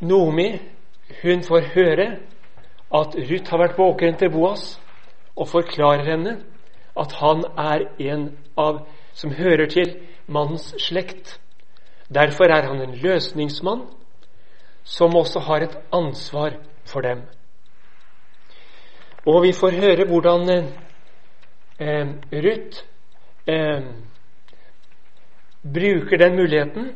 Nomi, 0.00 0.52
hun 1.22 1.42
får 1.42 1.72
høre 1.74 2.12
at 2.94 3.14
Ruth 3.14 3.50
har 3.50 3.58
vært 3.62 3.78
våken 3.78 4.16
til 4.18 4.30
Boas, 4.30 4.80
og 5.36 5.48
forklarer 5.48 6.04
henne 6.04 6.38
at 6.98 7.12
han 7.20 7.44
er 7.56 7.86
en 7.98 8.24
av 8.58 8.82
som 9.14 9.32
hører 9.34 9.70
til 9.70 9.94
mannens 10.26 10.74
slekt. 10.78 11.38
Derfor 12.14 12.50
er 12.50 12.66
han 12.66 12.80
en 12.82 12.96
løsningsmann 12.98 13.86
som 14.84 15.16
også 15.16 15.40
har 15.46 15.62
et 15.62 15.78
ansvar 15.92 16.58
for 16.84 17.00
dem. 17.00 17.22
Og 19.26 19.42
vi 19.42 19.52
får 19.52 19.70
høre 19.70 20.06
hvordan 20.08 20.48
eh, 21.78 22.08
Ruth 22.32 22.82
eh, 23.46 23.82
bruker 25.62 26.18
den 26.18 26.36
muligheten 26.36 26.90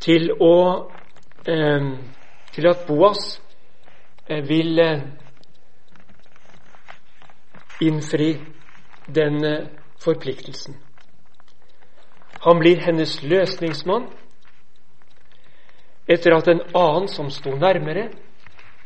til 0.00 0.32
å 0.40 0.56
eh, 1.46 1.90
til 2.54 2.68
at 2.70 2.86
Boas 2.88 3.40
vil 4.28 4.78
eh, 4.78 5.00
innfri 7.80 8.40
den 9.06 9.44
eh, 9.44 9.66
forpliktelsen. 10.04 10.76
Han 12.38 12.58
blir 12.58 12.76
hennes 12.76 13.22
løsningsmann 13.22 14.08
etter 16.08 16.36
at 16.36 16.48
en 16.48 16.60
annen 16.76 17.08
som 17.08 17.30
sto 17.32 17.54
nærmere, 17.56 18.10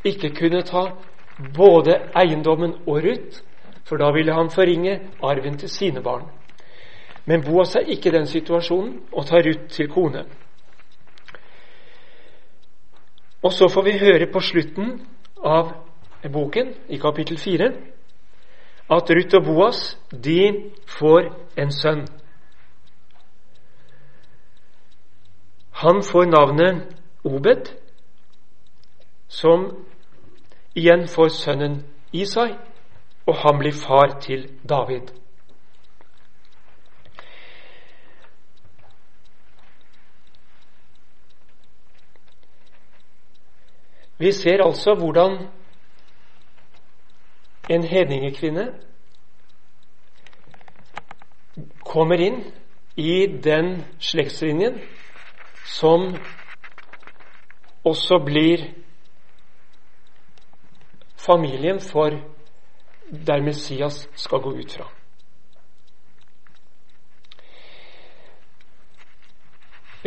ikke 0.04 0.30
kunne 0.34 0.62
ta 0.62 0.84
både 1.56 1.96
eiendommen 2.14 2.76
og 2.86 3.02
Ruth, 3.02 3.42
for 3.84 3.98
da 3.98 4.12
ville 4.14 4.34
han 4.34 4.50
forringe 4.50 5.00
arven 5.22 5.58
til 5.58 5.70
sine 5.70 6.02
barn. 6.02 6.28
Men 7.26 7.42
Boas 7.44 7.74
er 7.76 7.90
ikke 7.90 8.08
i 8.08 8.12
den 8.12 8.26
situasjonen 8.26 9.00
og 9.12 9.26
tar 9.26 9.42
Ruth 9.42 9.68
til 9.68 9.88
kone. 9.90 10.24
Og 13.42 13.52
så 13.52 13.68
får 13.68 13.82
vi 13.82 13.98
høre 13.98 14.26
på 14.32 14.40
slutten 14.40 15.00
av 15.44 15.72
boken, 16.32 16.74
i 16.88 16.98
kapittel 16.98 17.38
4, 17.38 17.72
at 18.90 19.10
Ruth 19.10 19.36
og 19.36 19.44
Boas 19.44 19.98
de 20.10 20.70
får 20.98 21.28
en 21.56 21.72
sønn. 21.72 22.06
Han 25.82 26.02
får 26.02 26.24
navnet 26.26 26.94
Obed, 27.24 27.68
som 29.28 29.68
igjen 30.74 31.06
får 31.08 31.28
sønnen 31.28 31.82
Isai, 32.12 32.54
og 33.26 33.34
han 33.44 33.58
blir 33.58 33.76
far 33.76 34.18
til 34.20 34.48
David. 34.68 35.12
Vi 44.18 44.32
ser 44.32 44.62
altså 44.64 44.94
hvordan 44.98 45.38
en 47.68 47.84
hedningekvinne 47.84 48.66
kommer 51.84 52.20
inn 52.22 52.40
i 52.96 53.26
den 53.44 53.84
slektslinjen 54.02 54.80
som 55.62 56.10
også 57.86 58.18
blir 58.26 58.64
familien 61.18 61.80
for 61.80 62.18
der 63.10 63.42
Messias 63.42 64.08
skal 64.14 64.42
gå 64.42 64.54
ut 64.58 64.72
fra. 64.72 64.88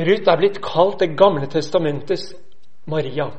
Ruth 0.01 0.29
er 0.31 0.37
blitt 0.39 0.59
kalt 0.63 0.99
Det 0.99 1.17
gamle 1.17 1.47
testamentets 1.47 2.33
Maria. 2.85 3.29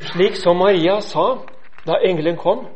Slik 0.00 0.36
som 0.36 0.56
Maria 0.56 1.00
sa 1.00 1.44
da 1.86 1.98
engelen 2.04 2.36
kom. 2.36 2.66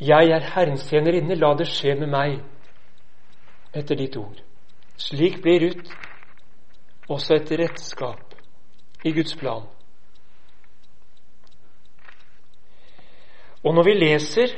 Jeg 0.00 0.30
er 0.30 0.50
Herrens 0.54 0.86
tjenerinne, 0.88 1.34
la 1.34 1.54
det 1.58 1.66
skje 1.68 1.94
med 1.98 2.08
meg 2.12 2.38
etter 3.76 3.98
ditt 3.98 4.16
ord. 4.16 4.38
Slik 4.96 5.42
blir 5.42 5.60
Ruth 5.66 5.90
også 7.08 7.34
et 7.34 7.50
redskap 7.60 8.34
i 9.04 9.12
Guds 9.12 9.36
plan. 9.36 9.66
Og 13.64 13.74
når 13.74 13.84
vi 13.84 13.94
leser 13.98 14.54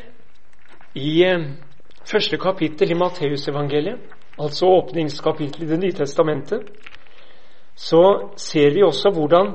i 0.95 1.23
eh, 1.25 1.49
første 2.05 2.39
kapittel 2.39 2.91
i 2.91 2.99
Matteusevangeliet, 2.99 3.99
altså 4.39 4.67
åpningskapittelet 4.67 5.67
i 5.67 5.71
Det 5.71 5.81
nye 5.81 5.93
testamentet, 5.93 6.63
så 7.75 8.31
ser 8.37 8.75
vi 8.75 8.83
også 8.83 9.11
hvordan 9.11 9.55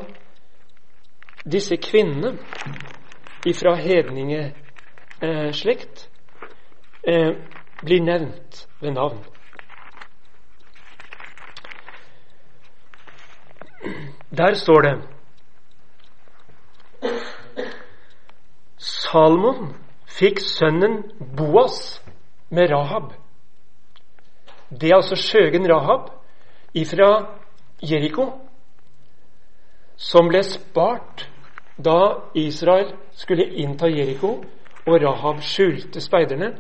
disse 1.46 1.78
kvinnene 1.78 2.38
ifra 3.46 3.76
hedningeslekt 3.76 6.10
eh, 7.08 7.32
blir 7.82 8.02
nevnt 8.02 8.68
ved 8.82 8.92
navn. 8.92 9.26
Der 14.38 14.54
står 14.54 14.82
det 14.82 15.02
Salmon 18.78 19.76
fikk 20.10 20.40
sønnen 20.42 21.04
Boas 21.38 22.02
med 22.50 22.72
Rahab. 22.72 23.14
Det 24.82 24.90
er 24.90 24.96
altså 24.96 25.16
skjøgen 25.16 25.70
Rahab 25.70 26.10
ifra 26.74 27.26
Jeriko, 27.92 28.32
som 29.96 30.28
ble 30.28 30.44
spart 30.44 31.30
da 31.78 32.32
Israel 32.34 32.96
skulle 33.12 33.44
innta 33.44 33.88
Jeriko, 33.88 34.44
og 34.86 35.02
Rahab 35.02 35.42
skjulte 35.42 36.02
speiderne 36.02 36.54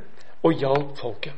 og 0.43 0.53
hjalp 0.53 0.97
folket. 0.97 1.33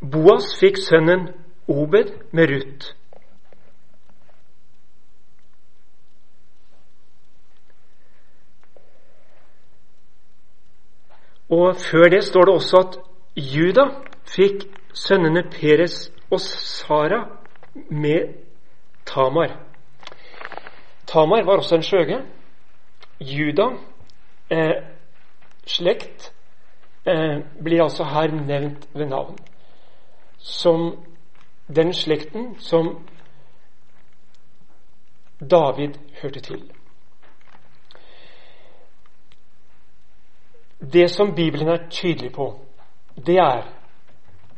Boas 0.00 0.52
fikk 0.60 0.78
sønnen 0.78 1.28
Obed 1.68 2.12
med 2.32 2.50
Ruth. 2.52 2.92
Og 11.50 11.76
før 11.76 12.08
det 12.10 12.24
står 12.24 12.44
det 12.44 12.54
også 12.54 12.78
at 12.84 12.98
Juda 13.36 13.84
fikk 14.26 14.66
sønnene 14.96 15.42
Peres 15.50 16.12
og 16.30 16.40
Sara 16.40 17.20
med 17.90 18.34
Tamar. 19.06 19.56
Tamar 21.06 21.44
var 21.44 21.56
også 21.56 21.74
en 21.76 21.82
skjøge. 21.82 22.22
Juda 23.20 23.68
eh, 24.50 24.82
slekt 25.66 26.32
eh, 27.06 27.38
blir 27.64 27.82
altså 27.82 28.04
her 28.04 28.32
nevnt 28.32 28.88
ved 28.94 29.06
navn. 29.06 29.38
Som 30.38 31.04
den 31.76 31.92
slekten 31.94 32.56
som 32.60 33.06
David 35.40 35.94
hørte 36.22 36.40
til. 36.40 36.72
Det 40.92 41.10
som 41.10 41.34
Bibelen 41.34 41.68
er 41.68 41.88
tydelig 41.90 42.32
på, 42.32 42.60
det 43.26 43.38
er 43.38 43.75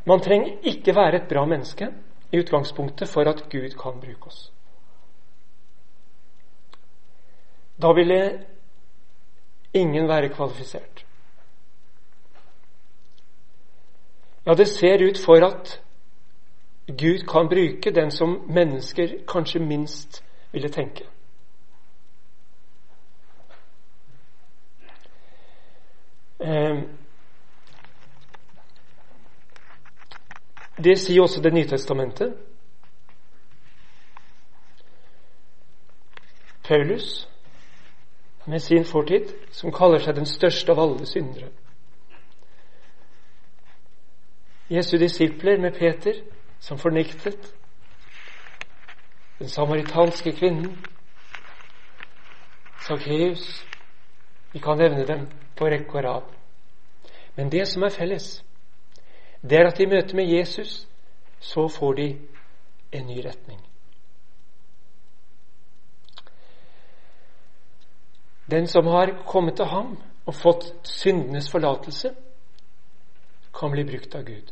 man 0.09 0.21
trenger 0.25 0.69
ikke 0.71 0.95
være 0.95 1.21
et 1.21 1.27
bra 1.29 1.45
menneske 1.45 1.89
i 2.31 2.39
utgangspunktet 2.39 3.09
for 3.09 3.29
at 3.29 3.43
Gud 3.51 3.75
kan 3.77 3.99
bruke 4.01 4.27
oss. 4.31 4.51
Da 7.81 7.93
ville 7.93 8.45
ingen 9.73 10.07
være 10.07 10.29
kvalifisert. 10.29 11.05
Ja, 14.45 14.53
det 14.53 14.67
ser 14.67 15.09
ut 15.09 15.17
for 15.25 15.45
at 15.45 15.81
Gud 16.87 17.25
kan 17.29 17.49
bruke 17.49 17.91
den 17.95 18.11
som 18.11 18.41
mennesker 18.49 19.07
kanskje 19.27 19.59
minst 19.59 20.23
ville 20.51 20.69
tenke. 20.69 21.05
Eh, 26.39 26.83
Det 30.83 30.99
sier 30.99 31.21
også 31.21 31.41
Det 31.41 31.53
nye 31.53 31.67
testamentet. 31.67 32.33
Paulus, 36.63 37.29
med 38.45 38.59
sin 38.59 38.85
fortid, 38.85 39.25
som 39.51 39.71
kaller 39.73 39.99
seg 39.99 40.15
den 40.15 40.25
største 40.25 40.71
av 40.71 40.79
alle 40.79 41.05
syndere. 41.09 41.49
Jesu 44.69 44.97
disipler 44.97 45.57
med 45.57 45.73
Peter, 45.79 46.21
som 46.59 46.77
fornektet. 46.77 47.55
Den 49.39 49.49
samaritanske 49.49 50.31
kvinnen. 50.31 50.77
Sakkeus. 52.87 53.65
Vi 54.53 54.59
kan 54.59 54.77
nevne 54.77 55.07
dem 55.07 55.27
på 55.57 55.65
rekke 55.65 55.97
og 55.97 56.03
rad. 56.03 56.23
Men 57.35 57.51
det 57.51 57.67
som 57.67 57.83
er 57.83 57.89
felles, 57.89 58.43
det 59.41 59.57
er 59.59 59.67
at 59.67 59.79
i 59.79 59.85
møte 59.85 60.15
med 60.15 60.27
Jesus 60.27 60.87
så 61.39 61.67
får 61.67 61.93
de 61.93 62.07
en 62.91 63.07
ny 63.07 63.19
retning. 63.25 63.59
Den 68.51 68.67
som 68.67 68.87
har 68.87 69.23
kommet 69.27 69.55
til 69.55 69.65
ham 69.65 69.97
og 70.25 70.35
fått 70.35 70.73
syndenes 70.83 71.51
forlatelse, 71.51 72.11
kan 73.59 73.71
bli 73.71 73.83
brukt 73.83 74.15
av 74.15 74.23
Gud. 74.23 74.51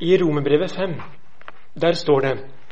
I 0.00 0.16
Romerbrevet 0.20 0.72
5 0.72 0.94
der 1.80 1.92
står 1.92 2.20
det 2.20 2.63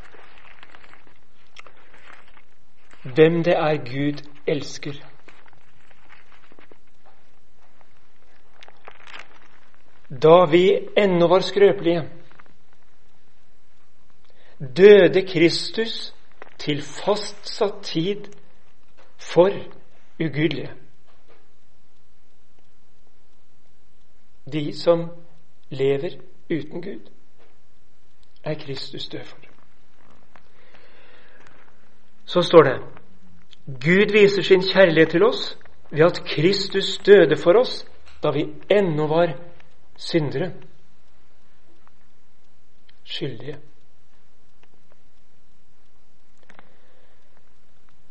hvem 3.02 3.42
det 3.44 3.52
er 3.56 3.76
Gud 3.76 4.22
elsker. 4.46 4.92
Da 10.22 10.44
vi 10.50 10.88
ennå 10.96 11.28
var 11.28 11.40
skrøpelige, 11.40 12.10
døde 14.76 15.26
Kristus 15.26 16.14
til 16.58 16.82
fastsatt 16.82 17.82
tid 17.82 18.24
for 19.18 19.50
ugudelige. 20.20 20.72
De 24.52 24.80
som 24.80 25.10
lever 25.70 26.18
uten 26.50 26.82
Gud, 26.82 27.10
er 28.44 28.54
Kristus 28.54 29.08
død 29.08 29.24
for. 29.24 29.51
Så 32.24 32.42
står 32.42 32.62
det 32.62 32.76
Gud 33.66 34.12
viser 34.12 34.42
sin 34.42 34.62
kjærlighet 34.62 35.10
til 35.10 35.24
oss 35.24 35.56
ved 35.90 36.04
at 36.06 36.22
Kristus 36.26 36.98
døde 36.98 37.36
for 37.36 37.58
oss 37.60 37.84
da 38.22 38.30
vi 38.30 38.46
ennå 38.70 39.06
var 39.06 39.34
syndere, 39.96 40.52
skyldige. 43.04 43.58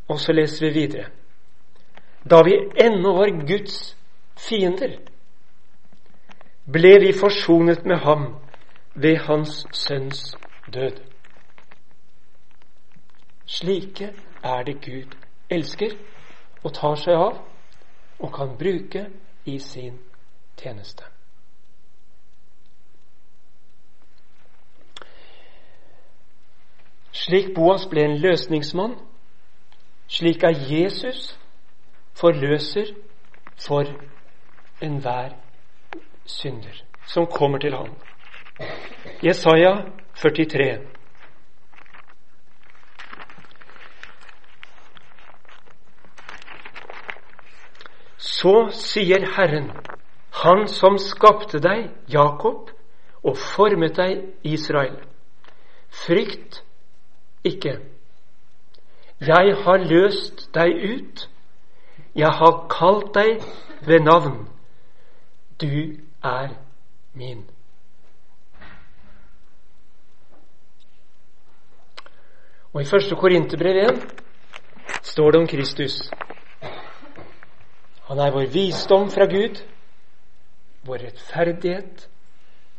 Og 0.08 0.20
så 0.20 0.32
leser 0.32 0.66
vi 0.66 0.72
videre. 0.72 1.06
Da 2.30 2.42
vi 2.44 2.54
ennå 2.84 3.16
var 3.16 3.32
Guds 3.46 3.96
fiender, 4.38 4.98
ble 6.72 6.92
vi 7.00 7.12
forsonet 7.12 7.86
med 7.86 7.96
ham 8.04 8.26
ved 8.94 9.16
hans 9.16 9.66
sønns 9.72 10.36
død. 10.74 11.11
Slike 13.52 14.12
er 14.42 14.62
det 14.62 14.80
Gud 14.84 15.16
elsker 15.50 15.92
og 16.64 16.72
tar 16.72 16.94
seg 16.96 17.18
av 17.20 17.40
og 18.22 18.30
kan 18.32 18.54
bruke 18.56 19.02
i 19.44 19.58
sin 19.60 19.98
tjeneste. 20.56 21.04
Slik 27.12 27.52
Boas 27.54 27.84
ble 27.90 28.06
en 28.06 28.16
løsningsmann, 28.22 28.94
slik 30.08 30.46
er 30.48 30.56
Jesus 30.70 31.34
forløser 32.16 32.94
for 33.66 33.84
enhver 34.82 35.36
synder 36.24 36.80
som 37.06 37.26
kommer 37.26 37.58
til 37.58 37.76
ham. 37.76 37.92
Jesaja 39.22 39.74
43. 40.16 41.01
Så 48.42 48.70
sier 48.74 49.22
Herren, 49.36 49.70
Han 50.32 50.66
som 50.66 50.96
skapte 50.98 51.60
deg, 51.62 51.90
Jakob, 52.08 52.70
og 53.22 53.36
formet 53.36 53.94
deg, 53.96 54.22
Israel. 54.42 54.96
Frykt 55.92 56.62
ikke. 57.44 57.76
Jeg 59.20 59.54
har 59.64 59.84
løst 59.84 60.48
deg 60.56 60.72
ut. 60.94 61.28
Jeg 62.16 62.32
har 62.40 62.56
kalt 62.72 63.12
deg 63.14 63.44
ved 63.86 64.00
navn. 64.08 64.48
Du 65.60 66.00
er 66.24 66.56
min. 67.14 67.44
Og 72.72 72.82
i 72.82 72.88
første 72.90 73.14
Korinterbrev 73.14 73.84
1 73.84 74.02
står 75.02 75.30
det 75.30 75.40
om 75.40 75.46
Kristus. 75.46 76.00
Han 78.12 78.20
er 78.20 78.30
vår 78.30 78.50
visdom 78.52 79.06
fra 79.10 79.24
Gud, 79.24 79.56
vår 80.84 80.98
rettferdighet, 81.00 82.08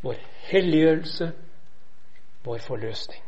vår 0.05 0.19
helliggjørelse, 0.51 1.31
vår 2.45 2.59
forløsning. 2.61 3.23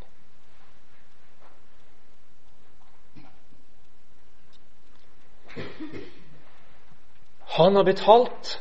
Han 7.58 7.76
har 7.76 7.90
betalt 7.90 8.54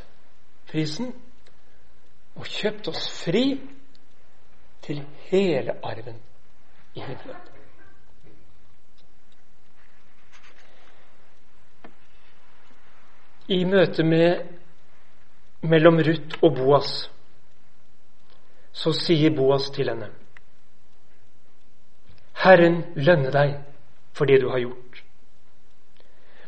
prisen 0.73 1.13
og 2.41 2.49
kjøpt 2.49 2.89
oss 2.95 3.11
fri 3.27 3.45
til 4.89 5.05
hele 5.29 5.77
arven 5.85 6.17
i 6.97 7.05
himmelen. 7.05 7.54
I 13.49 13.65
møte 13.69 14.05
med 14.05 14.47
mellom 15.69 15.99
Ruth 16.01 16.39
og 16.43 16.55
Boas 16.57 16.93
så 18.75 18.93
sier 18.97 19.35
Boas 19.37 19.69
til 19.75 19.91
henne 19.93 20.09
Herren 22.45 22.83
lønne 22.97 23.33
deg 23.33 23.59
for 24.15 24.29
det 24.31 24.41
du 24.43 24.49
har 24.53 24.61
gjort. 24.63 25.01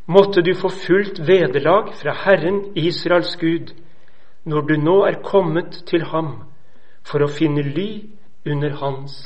Måtte 0.07 0.43
du 0.45 0.53
få 0.55 0.69
fullt 0.71 1.19
vederlag 1.27 1.93
fra 1.99 2.15
Herren 2.25 2.61
Israels 2.79 3.35
Gud 3.41 3.73
når 4.47 4.69
du 4.69 4.75
nå 4.79 4.97
er 5.09 5.23
kommet 5.25 5.83
til 5.89 6.05
ham 6.13 6.47
for 7.07 7.25
å 7.25 7.31
finne 7.33 7.65
ly 7.67 7.89
under 8.47 8.77
hans 8.81 9.19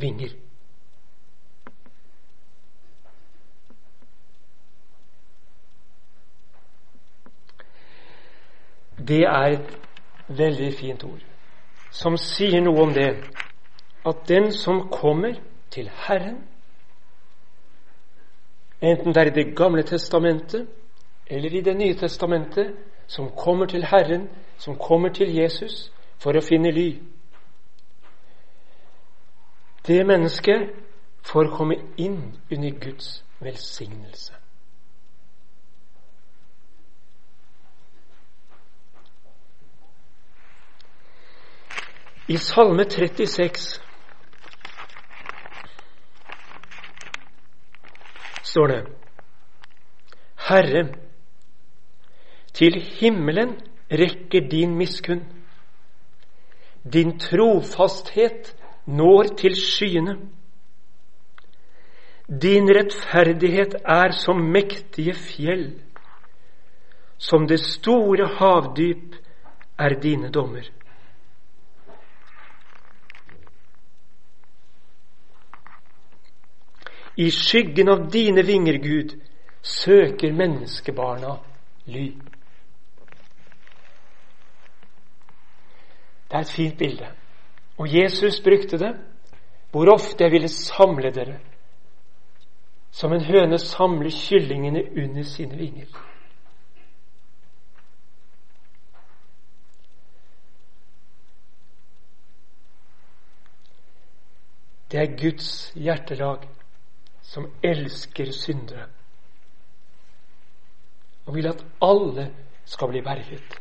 vinger. 0.00 0.32
Det 9.08 9.22
er 9.22 9.56
et 9.56 9.78
veldig 10.28 10.72
fint 10.74 11.04
ord 11.04 11.22
som 11.96 12.16
sier 12.20 12.60
noe 12.60 12.82
om 12.82 12.92
det 12.94 13.10
at 14.06 14.22
den 14.28 14.50
som 14.52 14.88
kommer 14.92 15.38
til 15.70 15.88
Herren, 16.06 16.42
enten 18.80 19.14
det 19.14 19.22
er 19.22 19.30
i 19.30 19.34
Det 19.34 19.56
gamle 19.56 19.82
testamentet 19.82 20.66
eller 21.26 21.54
i 21.54 21.60
Det 21.60 21.76
nye 21.76 21.94
testamentet, 21.94 22.74
som 23.06 23.30
kommer 23.30 23.66
til 23.66 23.84
Herren, 23.84 24.28
som 24.58 24.76
kommer 24.76 25.08
til 25.08 25.34
Jesus 25.34 25.92
for 26.18 26.36
å 26.36 26.42
finne 26.42 26.70
ly. 26.70 27.00
Det 29.86 30.06
mennesket 30.06 30.70
får 31.26 31.50
komme 31.56 31.76
inn 31.96 32.34
under 32.50 32.70
Guds 32.70 33.24
velsignelse. 33.40 34.34
I 42.28 42.36
Salme 42.38 42.82
36 42.90 43.80
står 48.42 48.66
det 48.66 48.78
Herre, 50.48 50.82
til 52.52 52.80
himmelen 52.98 53.52
rekker 53.90 54.48
din 54.50 54.74
miskunn. 54.78 55.22
Din 56.92 57.18
trofasthet 57.18 58.54
når 58.86 59.30
til 59.38 59.54
skyene. 59.58 60.16
Din 62.42 62.70
rettferdighet 62.78 63.74
er 63.84 64.14
som 64.18 64.42
mektige 64.54 65.14
fjell. 65.14 65.68
Som 67.18 67.46
det 67.46 67.60
store 67.60 68.28
havdyp 68.38 69.14
er 69.78 70.00
dine 70.02 70.30
dommer. 70.30 70.75
I 77.16 77.30
skyggen 77.30 77.88
av 77.88 78.10
dine 78.10 78.42
vinger, 78.42 78.74
Gud, 78.74 79.14
søker 79.62 80.32
menneskebarna 80.32 81.38
ly. 81.84 82.06
Det 86.26 86.36
er 86.36 86.44
et 86.44 86.50
fint 86.50 86.78
bilde. 86.78 87.08
Og 87.78 87.88
Jesus 87.94 88.40
brukte 88.44 88.78
det 88.78 88.94
hvor 89.70 89.92
ofte 89.92 90.24
jeg 90.24 90.32
ville 90.32 90.48
samle 90.48 91.10
dere, 91.12 91.38
som 92.90 93.12
en 93.12 93.24
høne 93.24 93.58
samler 93.58 94.10
kyllingene 94.10 94.82
under 94.96 95.22
sine 95.22 95.56
vinger. 95.56 95.88
Det 104.92 105.00
er 105.00 105.16
Guds 105.20 105.72
hjertelag 105.74 106.46
som 107.26 107.48
elsker 107.62 108.30
syndere 108.32 108.86
og 111.26 111.34
vil 111.34 111.48
at 111.50 111.64
alle 111.82 112.28
skal 112.64 112.88
bli 112.88 113.00
berget. 113.02 113.56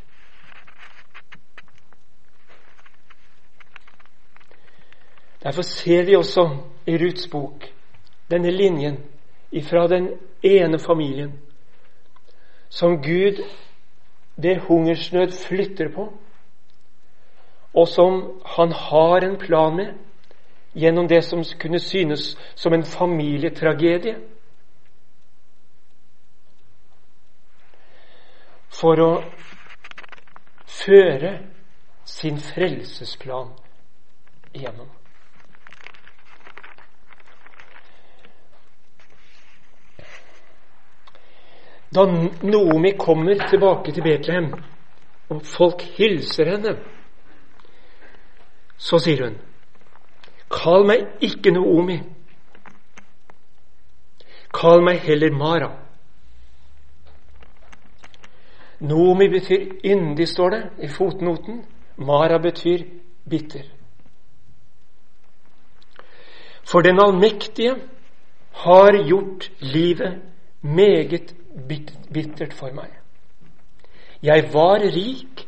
Derfor 5.44 5.62
ser 5.62 6.06
vi 6.06 6.16
også 6.16 6.46
i 6.86 6.98
Ruths 6.98 7.28
bok 7.32 7.66
denne 8.32 8.52
linjen 8.52 8.98
ifra 9.52 9.88
den 9.88 10.10
ene 10.44 10.80
familien 10.80 11.40
som 12.70 13.02
Gud 13.02 13.42
ved 14.36 14.60
hungersnød 14.68 15.32
flytter 15.48 15.90
på, 15.96 16.14
og 17.74 17.88
som 17.88 18.42
han 18.46 18.72
har 18.72 19.26
en 19.26 19.38
plan 19.38 19.76
med 19.76 19.94
gjennom 20.76 21.08
det 21.08 21.22
som 21.22 21.44
kunne 21.60 21.80
synes 21.80 22.38
som 22.56 22.74
en 22.74 22.84
familietragedie. 22.84 24.16
For 28.76 29.00
å 29.00 29.12
føre 30.68 31.38
sin 32.06 32.38
frelsesplan 32.44 33.54
igjennom. 34.54 34.92
Da 41.96 42.04
Noomi 42.44 42.98
kommer 43.00 43.48
tilbake 43.48 43.96
til 43.96 44.04
Betlehem, 44.04 44.52
og 45.32 45.46
folk 45.48 45.82
hilser 45.96 46.52
henne, 46.52 46.76
så 48.78 49.00
sier 49.00 49.30
hun 49.30 49.38
Kall 50.56 50.86
meg 50.88 51.24
ikke 51.26 51.52
Noomi. 51.52 51.98
Kall 54.56 54.84
meg 54.86 55.02
heller 55.04 55.34
Mara. 55.36 55.72
Noomi 58.80 59.28
betyr 59.32 59.66
yndig, 59.84 60.28
står 60.28 60.50
det 60.50 60.62
i 60.88 60.88
fotnoten. 60.88 61.64
Mara 61.98 62.40
betyr 62.40 62.86
bitter. 63.30 63.66
For 66.66 66.82
den 66.82 67.00
allmektige 67.00 67.76
har 68.66 68.98
gjort 69.08 69.52
livet 69.60 70.22
meget 70.62 71.36
bittert 72.14 72.54
for 72.54 72.72
meg. 72.72 72.90
Jeg 74.24 74.50
var 74.54 74.80
rik 74.80 75.48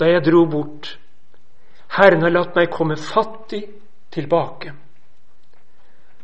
da 0.00 0.08
jeg 0.12 0.24
dro 0.24 0.44
bort. 0.46 0.98
Herren 1.96 2.22
har 2.22 2.32
latt 2.32 2.56
meg 2.56 2.70
komme 2.72 2.96
fattig 2.96 3.64
tilbake. 4.12 4.72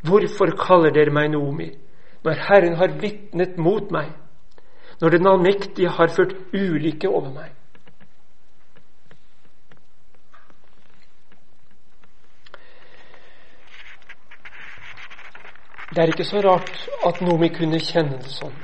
Hvorfor 0.06 0.54
kaller 0.60 0.94
dere 0.94 1.12
meg 1.14 1.30
Nomi, 1.32 1.68
når 2.24 2.42
Herren 2.48 2.76
har 2.78 2.98
vitnet 3.00 3.58
mot 3.58 3.90
meg, 3.90 4.12
når 5.00 5.10
Den 5.10 5.26
allmektige 5.26 5.90
har 5.90 6.10
ført 6.14 6.34
ulykke 6.52 7.08
over 7.08 7.32
meg? 7.34 7.54
Det 15.88 16.02
er 16.02 16.12
ikke 16.12 16.24
så 16.24 16.40
rart 16.44 16.88
at 17.06 17.20
Nomi 17.24 17.48
kunne 17.50 17.80
kjenne 17.82 18.20
det 18.22 18.30
sånn. 18.30 18.54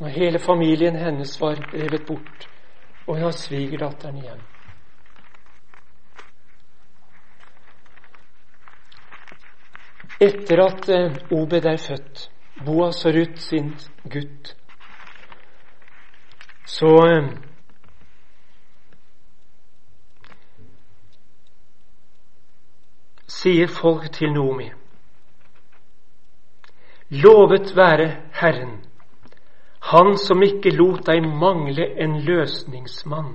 Når 0.00 0.14
hele 0.14 0.40
familien 0.40 0.96
hennes 0.96 1.34
var 1.40 1.60
revet 1.72 2.06
bort, 2.06 2.48
og 3.06 3.18
hun 3.18 3.26
har 3.26 3.36
svigerdatteren 3.36 4.22
igjen. 4.22 4.42
Etter 10.20 10.60
at 10.62 10.88
eh, 10.88 11.16
Obed 11.30 11.64
er 11.64 11.76
født, 11.76 12.30
Boas 12.64 13.04
og 13.06 13.14
Ruth 13.16 13.40
sin 13.42 13.72
gutt, 14.12 14.54
så 16.66 16.92
eh, 17.08 17.32
sier 23.26 23.68
folk 23.68 24.06
til 24.14 24.32
Nomi. 24.32 24.70
Lovet 27.10 27.76
være 27.76 28.08
Herren, 28.32 28.80
Han 29.84 30.16
som 30.16 30.40
ikke 30.42 30.70
lot 30.72 31.02
deg 31.06 31.26
mangle 31.26 31.84
en 32.00 32.14
løsningsmann. 32.24 33.34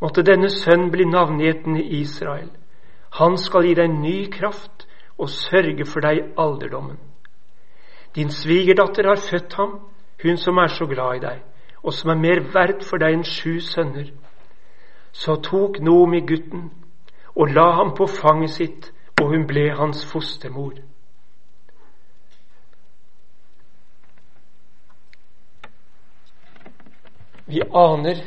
Måtte 0.00 0.24
denne 0.24 0.48
sønn 0.48 0.88
bli 0.90 1.04
navngitt 1.04 1.66
i 1.68 2.00
Israel. 2.00 2.48
Han 3.20 3.36
skal 3.36 3.68
gi 3.68 3.74
deg 3.76 3.92
ny 3.92 4.16
kraft 4.32 4.83
og 5.18 5.28
sørge 5.30 5.86
for 5.86 6.00
deg 6.00 6.18
i 6.18 6.28
alderdommen. 6.38 6.98
Din 8.14 8.30
svigerdatter 8.30 9.08
har 9.08 9.20
født 9.30 9.54
ham, 9.54 9.80
hun 10.22 10.36
som 10.36 10.58
er 10.58 10.66
så 10.66 10.86
glad 10.86 11.16
i 11.16 11.24
deg, 11.26 11.42
og 11.82 11.92
som 11.92 12.10
er 12.10 12.20
mer 12.20 12.40
verdt 12.54 12.84
for 12.84 13.02
deg 13.02 13.14
enn 13.14 13.26
sju 13.26 13.60
sønner. 13.60 14.10
Så 15.12 15.36
tok 15.42 15.80
Nomi 15.80 16.20
gutten 16.26 16.70
og 17.34 17.50
la 17.50 17.70
ham 17.78 17.94
på 17.94 18.06
fanget 18.06 18.50
sitt, 18.50 18.90
og 19.20 19.30
hun 19.30 19.46
ble 19.46 19.68
hans 19.78 20.04
fostermor. 20.10 20.74
Vi 27.46 27.60
aner 27.60 28.22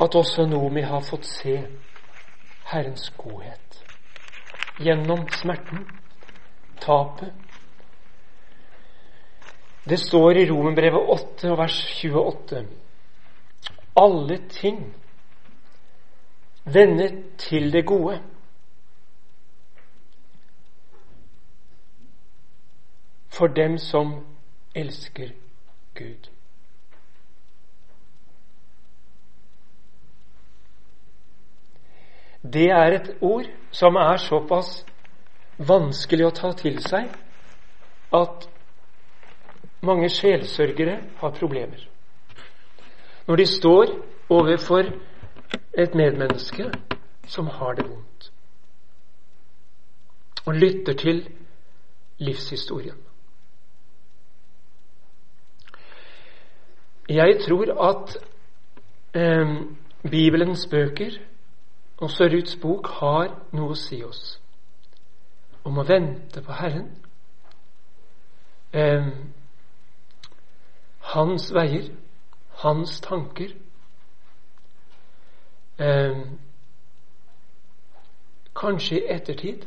at 0.00 0.14
også 0.14 0.46
Nomi 0.46 0.82
har 0.82 1.00
fått 1.00 1.28
se 1.28 1.60
Herrens 2.72 3.12
godhet 3.16 3.63
gjennom 4.78 5.28
smerten, 5.28 5.86
tapet. 6.80 7.32
Det 9.84 9.98
står 10.00 10.36
i 10.40 10.48
Romerbrevet 10.48 11.10
8 11.12 11.56
vers 11.58 11.82
28 12.04 12.64
alle 13.96 14.48
ting 14.48 14.94
vender 16.64 17.22
til 17.38 17.72
det 17.72 17.86
gode. 17.86 18.22
For 23.28 23.46
dem 23.46 23.78
som 23.78 24.26
elsker 24.74 25.28
Gud. 25.94 26.33
Det 32.52 32.68
er 32.70 32.92
et 32.92 33.10
ord 33.20 33.46
som 33.72 33.96
er 33.96 34.16
såpass 34.20 34.84
vanskelig 35.58 36.26
å 36.26 36.34
ta 36.34 36.52
til 36.58 36.76
seg 36.84 37.08
at 38.14 38.48
mange 39.84 40.08
sjelsørgere 40.12 40.98
har 41.20 41.36
problemer. 41.38 41.80
Når 43.26 43.40
de 43.40 43.46
står 43.48 43.94
overfor 44.28 44.90
et 45.72 45.94
medmenneske 45.96 46.68
som 47.28 47.48
har 47.48 47.74
det 47.78 47.86
vondt, 47.88 48.30
og 50.44 50.54
lytter 50.60 50.92
til 51.00 51.22
livshistorien. 52.20 52.98
Jeg 57.08 57.38
tror 57.44 57.72
at 57.90 58.16
eh, 59.16 59.54
Bibelens 60.10 60.66
bøker, 60.70 61.16
også 61.96 62.24
Ruths 62.24 62.56
bok, 62.62 62.86
har 63.00 63.30
noe 63.52 63.74
å 63.74 63.78
si 63.78 64.02
oss 64.04 64.38
om 65.64 65.78
å 65.78 65.84
vente 65.88 66.42
på 66.44 66.52
Herren. 66.52 66.88
Eh, 68.74 69.06
hans 71.14 71.46
veier, 71.54 71.92
hans 72.64 72.98
tanker 73.00 73.54
eh, 75.78 76.24
Kanskje 78.54 79.00
i 79.00 79.06
ettertid 79.10 79.64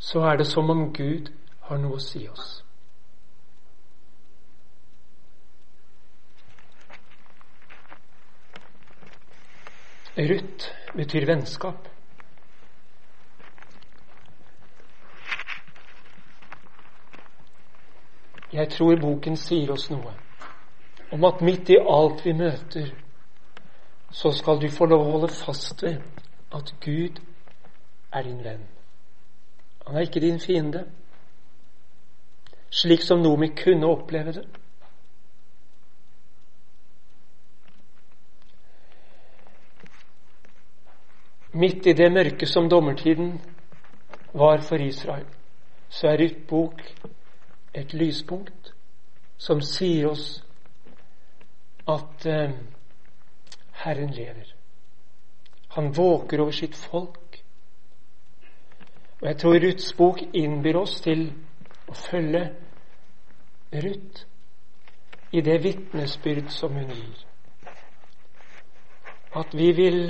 så 0.00 0.20
er 0.28 0.36
det 0.36 0.46
som 0.46 0.70
om 0.70 0.92
Gud 0.92 1.30
har 1.68 1.80
noe 1.80 1.96
å 1.96 2.04
si 2.04 2.26
oss. 2.28 2.60
Ruth 10.20 10.68
betyr 10.96 11.26
vennskap. 11.26 11.88
Jeg 18.52 18.68
tror 18.70 18.98
boken 19.00 19.36
sier 19.38 19.70
oss 19.72 19.88
noe 19.90 20.12
om 21.10 21.24
at 21.24 21.40
midt 21.42 21.70
i 21.70 21.78
alt 21.80 22.20
vi 22.24 22.34
møter, 22.38 22.90
så 24.10 24.30
skal 24.34 24.60
du 24.62 24.68
få 24.70 24.86
lov 24.90 25.06
å 25.06 25.10
holde 25.14 25.32
fast 25.34 25.82
ved 25.82 25.98
at 26.54 26.70
Gud 26.84 27.18
er 28.12 28.26
din 28.26 28.42
venn. 28.44 28.62
Han 29.86 29.96
er 29.96 30.06
ikke 30.06 30.22
din 30.22 30.38
fiende, 30.42 30.84
slik 32.70 33.02
som 33.02 33.22
Nomi 33.22 33.50
kunne 33.58 33.90
oppleve 33.90 34.34
det. 34.38 34.46
Midt 41.52 41.86
i 41.86 41.92
det 41.92 42.12
mørke 42.12 42.46
som 42.46 42.68
dommertiden 42.70 43.40
var 44.32 44.60
for 44.62 44.76
Israel, 44.76 45.26
så 45.88 46.08
er 46.08 46.22
Ruth 46.22 46.46
bok 46.48 46.82
et 47.74 47.94
lyspunkt 47.94 48.72
som 49.38 49.60
sier 49.60 50.10
oss 50.10 50.44
at 51.88 52.26
eh, 52.26 52.54
Herren 53.82 54.10
lever. 54.14 54.54
Han 55.70 55.96
våker 55.96 56.40
over 56.40 56.52
sitt 56.52 56.76
folk. 56.76 57.42
Og 59.20 59.28
jeg 59.28 59.36
tror 59.38 59.58
Ruths 59.64 59.92
bok 59.92 60.22
innbyr 60.34 60.76
oss 60.80 61.00
til 61.00 61.26
å 61.88 61.94
følge 61.94 62.44
Ruth 63.72 64.26
i 65.32 65.40
det 65.46 65.60
vitnesbyrd 65.62 66.50
som 66.50 66.74
hun 66.74 66.90
gir. 66.90 67.26
At 69.36 69.54
vi 69.54 69.72
vil 69.72 70.00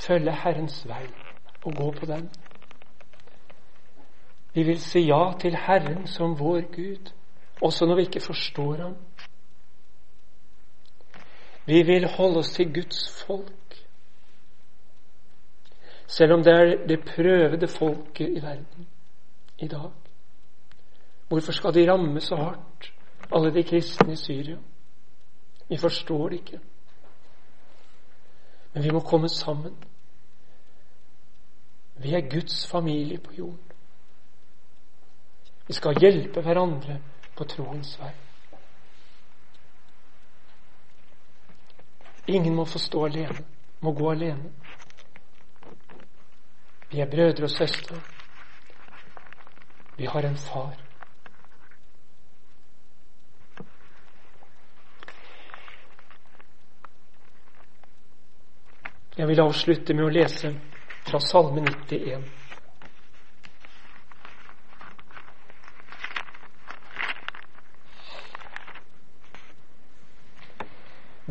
følge 0.00 0.32
Herrens 0.42 0.82
vei 0.88 1.06
og 1.62 1.76
gå 1.76 1.90
på 2.00 2.06
den. 2.06 2.30
Vi 4.54 4.62
vil 4.62 4.80
si 4.82 5.00
ja 5.06 5.32
til 5.40 5.56
Herren 5.56 6.06
som 6.06 6.38
vår 6.38 6.60
Gud, 6.74 7.12
også 7.62 7.86
når 7.86 7.96
vi 7.96 8.02
ikke 8.02 8.20
forstår 8.20 8.76
Ham. 8.82 8.96
Vi 11.66 11.82
vil 11.82 12.08
holde 12.08 12.38
oss 12.38 12.50
til 12.50 12.74
Guds 12.74 13.24
folk, 13.26 13.86
selv 16.06 16.32
om 16.32 16.42
det 16.42 16.52
er 16.52 16.86
det 16.88 17.04
prøvede 17.04 17.68
folket 17.68 18.28
i 18.28 18.42
verden 18.42 18.88
i 19.58 19.68
dag. 19.68 19.90
Hvorfor 21.28 21.52
skal 21.52 21.74
de 21.74 21.92
ramme 21.92 22.20
så 22.20 22.36
hardt, 22.36 22.92
alle 23.32 23.54
de 23.54 23.62
kristne 23.62 24.12
i 24.12 24.16
Syria? 24.16 24.56
Vi 25.68 25.76
forstår 25.76 26.28
det 26.28 26.36
ikke. 26.36 26.60
Men 28.72 28.82
vi 28.82 28.90
må 28.90 29.00
komme 29.00 29.28
sammen. 29.28 29.76
Vi 32.02 32.14
er 32.14 32.30
Guds 32.30 32.66
familie 32.66 33.18
på 33.18 33.32
jorden. 33.32 33.72
Vi 35.66 35.74
skal 35.74 36.00
hjelpe 36.00 36.40
hverandre 36.40 36.96
på 37.36 37.44
troens 37.44 37.92
vei. 38.00 38.12
Ingen 42.26 42.54
må 42.56 42.64
få 42.64 42.78
stå 42.78 43.04
alene, 43.04 43.44
må 43.80 43.92
gå 43.92 44.10
alene. 44.10 44.52
Vi 46.90 47.00
er 47.00 47.10
brødre 47.10 47.44
og 47.44 47.50
søstre. 47.50 48.00
Vi 49.96 50.06
har 50.06 50.26
en 50.26 50.36
far. 50.36 50.74
Jeg 59.18 59.28
vil 59.28 59.40
avslutte 59.40 59.94
med 59.94 60.04
å 60.08 60.12
lese 60.14 60.54
fra 61.10 61.20
Salme 61.20 61.60
91. 61.60 62.24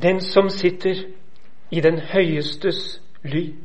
Den 0.02 0.22
som 0.22 0.50
sitter 0.50 0.96
i 1.72 1.82
den 1.82 2.00
høyestes 2.00 3.02
ly 3.24 3.56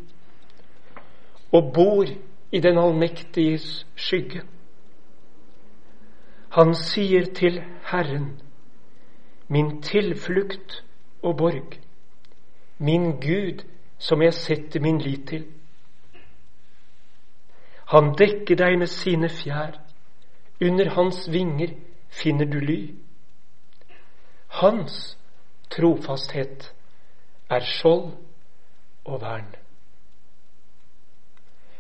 og 1.53 1.72
bor 1.74 2.07
i 2.53 2.61
den 2.61 2.79
allmektiges 2.79 3.87
skygge. 3.96 4.42
Han 6.50 6.74
sier 6.74 7.27
til 7.35 7.61
Herren, 7.90 8.40
min 9.48 9.83
tilflukt 9.83 10.83
og 11.22 11.37
borg, 11.37 11.79
min 12.79 13.12
Gud 13.20 13.64
som 13.98 14.22
jeg 14.22 14.35
setter 14.35 14.81
min 14.81 14.98
lit 14.98 15.29
til. 15.29 15.46
Han 17.92 18.14
dekker 18.16 18.57
deg 18.57 18.79
med 18.79 18.88
sine 18.88 19.29
fjær, 19.29 19.77
under 20.61 20.90
hans 20.97 21.27
vinger 21.29 21.75
finner 22.09 22.49
du 22.49 22.59
ly. 22.61 22.81
Hans 24.61 25.16
trofasthet 25.70 26.70
er 27.51 27.66
skjold 27.66 28.12
og 29.05 29.20
vern. 29.20 29.51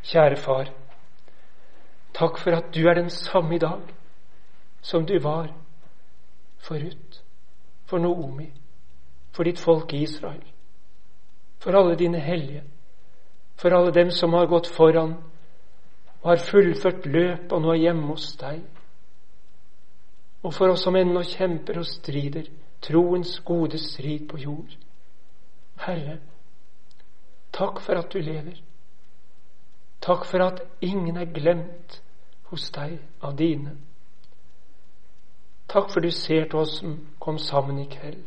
Kjære 0.04 0.36
far, 0.36 0.68
takk 2.14 2.38
for 2.42 2.58
at 2.58 2.74
du 2.74 2.82
er 2.88 2.98
den 2.98 3.10
samme 3.10 3.56
i 3.56 3.62
dag 3.62 3.94
som 4.84 5.06
du 5.06 5.16
var 5.22 5.48
for 6.60 6.76
Ruth, 6.76 7.22
for 7.88 7.98
Noomi, 7.98 8.50
for 9.32 9.48
ditt 9.48 9.60
folk 9.60 9.92
i 9.92 10.02
Israel, 10.04 10.42
for 11.58 11.72
alle 11.72 11.96
dine 11.96 12.20
hellige, 12.20 12.62
for 13.56 13.72
alle 13.72 13.94
dem 13.94 14.10
som 14.10 14.34
har 14.36 14.46
gått 14.46 14.68
foran 14.68 15.16
og 16.24 16.30
har 16.30 16.44
fullført 16.50 17.06
løp 17.06 17.52
og 17.52 17.60
nå 17.60 17.72
er 17.74 17.82
hjemme 17.82 18.06
hos 18.08 18.30
deg. 18.40 18.62
Og 20.44 20.54
for 20.56 20.72
oss 20.72 20.84
som 20.86 20.96
ennå 20.96 21.20
kjemper 21.28 21.78
og 21.80 21.88
strider 21.88 22.48
troens 22.84 23.36
gode 23.44 23.78
strid 23.80 24.24
på 24.28 24.40
jord. 24.40 24.72
Herre, 25.84 26.18
takk 27.52 27.80
for 27.84 28.00
at 28.00 28.12
du 28.12 28.24
lever. 28.24 28.56
Takk 30.04 30.24
for 30.28 30.44
at 30.44 30.62
ingen 30.80 31.16
er 31.20 31.28
glemt 31.32 32.00
hos 32.48 32.70
deg 32.72 32.96
av 33.20 33.36
dine. 33.36 33.76
Takk 35.68 35.92
for 35.92 36.00
du 36.00 36.10
ser 36.12 36.48
til 36.48 36.60
oss 36.60 36.78
som 36.80 36.96
kom 37.20 37.38
sammen 37.38 37.82
i 37.84 37.88
kveld. 37.88 38.24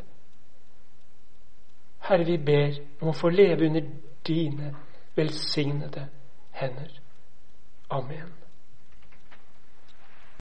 Herre, 2.08 2.30
vi 2.30 2.38
ber 2.38 2.78
om 3.02 3.10
å 3.10 3.18
få 3.18 3.34
leve 3.34 3.70
under 3.70 3.90
dine 4.26 4.74
velsignede 5.18 6.08
hender. 6.62 7.07
Amen. 7.92 8.47